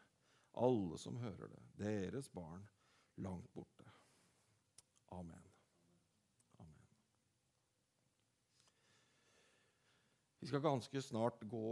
[0.62, 2.62] alle som hører det, deres barn
[3.20, 3.86] langt borte.
[5.16, 5.46] Amen.
[6.62, 6.92] Amen.
[10.38, 11.64] Vi skal ganske snart gå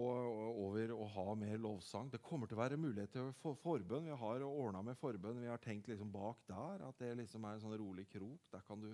[0.51, 2.11] over og ha mer lovsang.
[2.11, 4.11] Det kommer til å være mulighet til for forbønn.
[4.11, 5.39] Vi har ordna med forbønn.
[5.45, 8.51] Vi har tenkt liksom bak der at det liksom er en sånn rolig krok.
[8.53, 8.91] Der kan du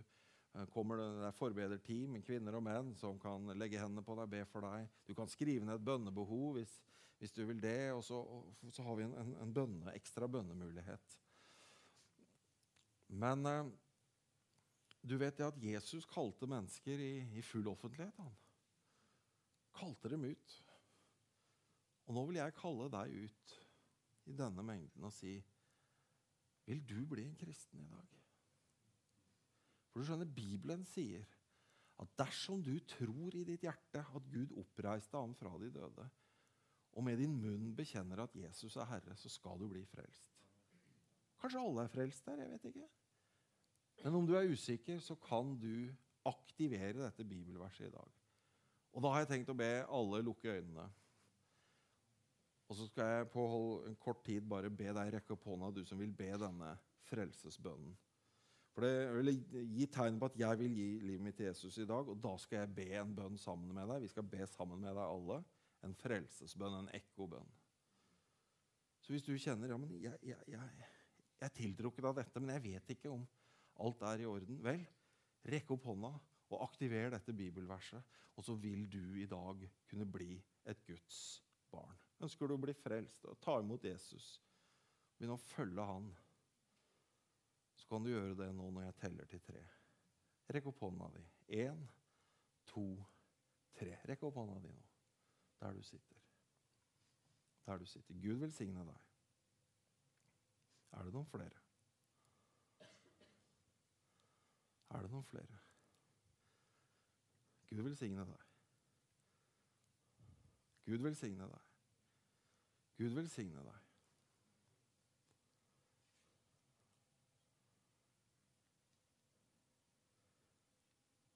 [0.54, 4.30] Eh, kommer det, det er forbederteam, kvinner og menn, som kan legge hendene på deg,
[4.30, 4.86] be for deg.
[5.08, 6.76] Du kan skrive ned et bønnebehov hvis,
[7.24, 7.92] hvis du vil det.
[7.96, 8.20] Og så,
[8.68, 11.18] så har vi en, en, en bønne, ekstra bønnemulighet.
[13.16, 13.70] Men eh,
[15.00, 18.16] du vet det at Jesus kalte mennesker i, i full offentlighet.
[18.20, 18.34] Han
[19.74, 20.56] kalte dem ut.
[22.04, 23.54] Og nå vil jeg kalle deg ut
[24.28, 25.38] i denne mengden og si
[26.64, 28.12] Vil du bli en kristen i dag?
[29.92, 31.24] For du skjønner, Bibelen sier
[32.00, 36.06] at dersom du tror i ditt hjerte at Gud oppreiste ham fra de døde,
[36.94, 40.30] og med din munn bekjenner at Jesus er Herre, så skal du bli frelst.
[41.40, 42.88] Kanskje alle er frelst der, jeg vet ikke.
[44.04, 45.90] Men om du er usikker, så kan du
[46.24, 48.12] aktivere dette bibelverset i dag.
[48.94, 50.86] Og da har jeg tenkt å be alle lukke øynene.
[52.70, 53.44] Og så skal jeg på
[53.88, 56.70] en kort tid bare be deg rekke opp hånda, du som vil be denne
[57.10, 57.96] frelsesbønnen.
[58.74, 59.34] For det vil
[59.76, 62.08] gi tegn på at jeg vil gi livet mitt til Jesus i dag.
[62.10, 64.02] Og da skal jeg be en bønn sammen med deg.
[64.02, 65.42] Vi skal be sammen med deg alle.
[65.84, 67.50] En frelsesbønn, en ekkobønn.
[69.04, 72.54] Så hvis du kjenner ja, men jeg, jeg, jeg, jeg er tiltrukket av dette, men
[72.54, 73.26] jeg vet ikke om
[73.84, 74.84] alt er i orden, vel,
[75.50, 76.14] rekk opp hånda,
[76.52, 78.04] Og aktiver dette bibelverset,
[78.36, 80.36] og så vil du i dag kunne bli
[80.68, 81.96] et Guds barn.
[82.22, 84.36] Ønsker du å bli frelst og ta imot Jesus,
[85.16, 86.10] begynne å følge han,
[87.74, 89.64] så kan du gjøre det nå når jeg teller til tre.
[90.54, 91.24] Rekk opp hånda di.
[91.64, 91.80] Én,
[92.68, 92.86] to,
[93.76, 93.96] tre.
[94.08, 94.84] Rekk opp hånda di nå,
[95.60, 96.16] der du sitter.
[97.66, 98.14] Der du sitter.
[98.14, 99.04] Gud velsigne deg.
[100.92, 101.62] Er det noen flere?
[104.90, 105.60] Er det noen flere?
[107.68, 108.44] Gud velsigne deg.
[110.84, 111.72] Gud velsigne deg.
[113.00, 113.80] Gud velsigne deg.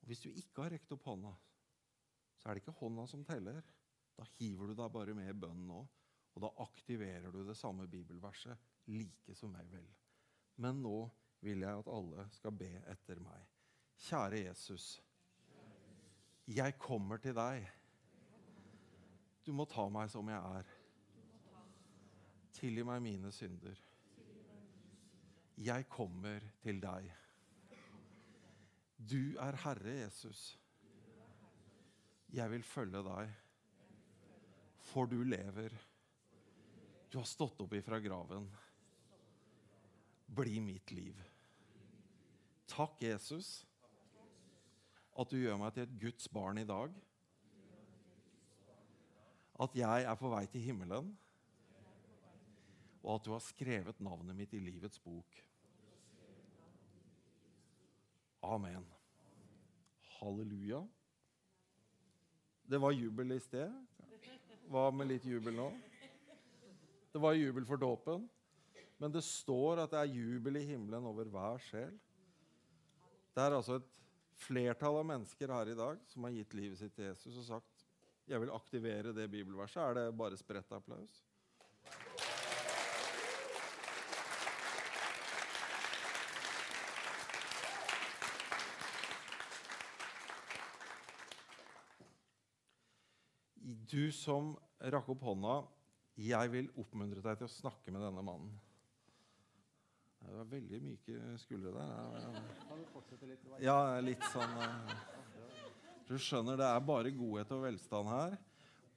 [0.09, 1.35] Hvis du ikke har rekt opp hånda,
[2.39, 3.59] så er det ikke hånda som teller.
[4.19, 5.79] Da hiver du deg bare med i bønnen nå,
[6.35, 9.87] og da aktiverer du det samme bibelverset like som meg vel.
[10.59, 10.97] Men nå
[11.45, 13.45] vil jeg at alle skal be etter meg.
[14.09, 14.89] Kjære Jesus.
[16.49, 17.67] Jeg kommer til deg.
[19.47, 20.75] Du må ta meg som jeg er.
[22.59, 23.79] Tilgi meg mine synder.
[25.59, 27.11] Jeg kommer til deg.
[28.99, 30.59] Du er Herre Jesus.
[32.35, 33.31] Jeg vil følge deg,
[34.89, 35.75] for du lever.
[37.09, 38.49] Du har stått opp ifra graven.
[40.27, 41.21] Bli mitt liv.
[42.69, 43.63] Takk, Jesus,
[45.19, 46.93] at du gjør meg til et Guds barn i dag.
[49.59, 51.11] At jeg er på vei til himmelen,
[53.03, 55.41] og at du har skrevet navnet mitt i livets bok.
[58.45, 58.85] Amen.
[60.19, 60.85] Halleluja.
[62.69, 63.73] Det var jubel i sted.
[64.69, 65.69] Hva med litt jubel nå?
[67.13, 68.27] Det var jubel for dåpen.
[68.99, 71.95] Men det står at det er jubel i himmelen over hver sjel.
[73.33, 73.99] Det er altså et
[74.39, 77.87] flertall av mennesker her i dag som har gitt livet sitt til Jesus og sagt
[78.29, 79.81] jeg vil aktivere det bibelverset.
[79.81, 81.23] Er det bare spredt applaus?
[93.89, 94.53] Du som
[94.93, 95.59] rakk opp hånda,
[96.21, 98.51] jeg vil oppmuntre deg til å snakke med denne mannen.
[100.19, 102.27] Det var veldig myke skuldre der.
[102.67, 103.47] Kan du fortsette litt?
[103.65, 104.93] Ja, litt sånn eh,
[106.09, 108.37] Du skjønner, det er bare godhet og velstand her.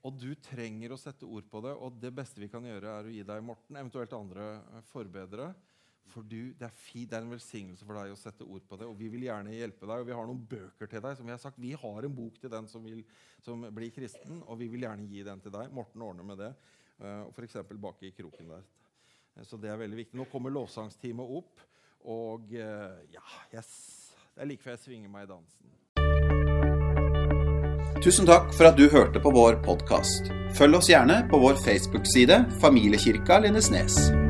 [0.02, 1.76] Og du trenger å sette ord på det.
[1.78, 4.48] Og det beste vi kan gjøre, er å gi deg Morten, eventuelt andre
[4.90, 5.52] forbedre.
[5.52, 5.71] forbedere.
[6.12, 8.80] For du, det, er fi, det er en velsignelse for deg å sette ord på
[8.80, 8.88] det.
[8.90, 10.04] Og vi vil gjerne hjelpe deg.
[10.04, 11.16] Og vi har noen bøker til deg.
[11.18, 11.62] som Vi har sagt.
[11.62, 13.04] Vi har en bok til den som, vil,
[13.46, 15.72] som blir kristen, og vi vil gjerne gi den til deg.
[15.76, 16.52] Morten ordner med det.
[17.02, 17.62] Uh, F.eks.
[17.72, 18.68] bak i kroken der.
[19.48, 20.20] Så det er veldig viktig.
[20.20, 21.64] Nå kommer lovsangsteamet opp.
[22.12, 23.72] Og uh, ja, yes.
[24.34, 25.78] det er like før jeg svinger meg i dansen.
[28.02, 30.32] Tusen takk for at du hørte på vår podkast.
[30.58, 34.21] Følg oss gjerne på vår Facebook-side Familiekirka Lindesnes.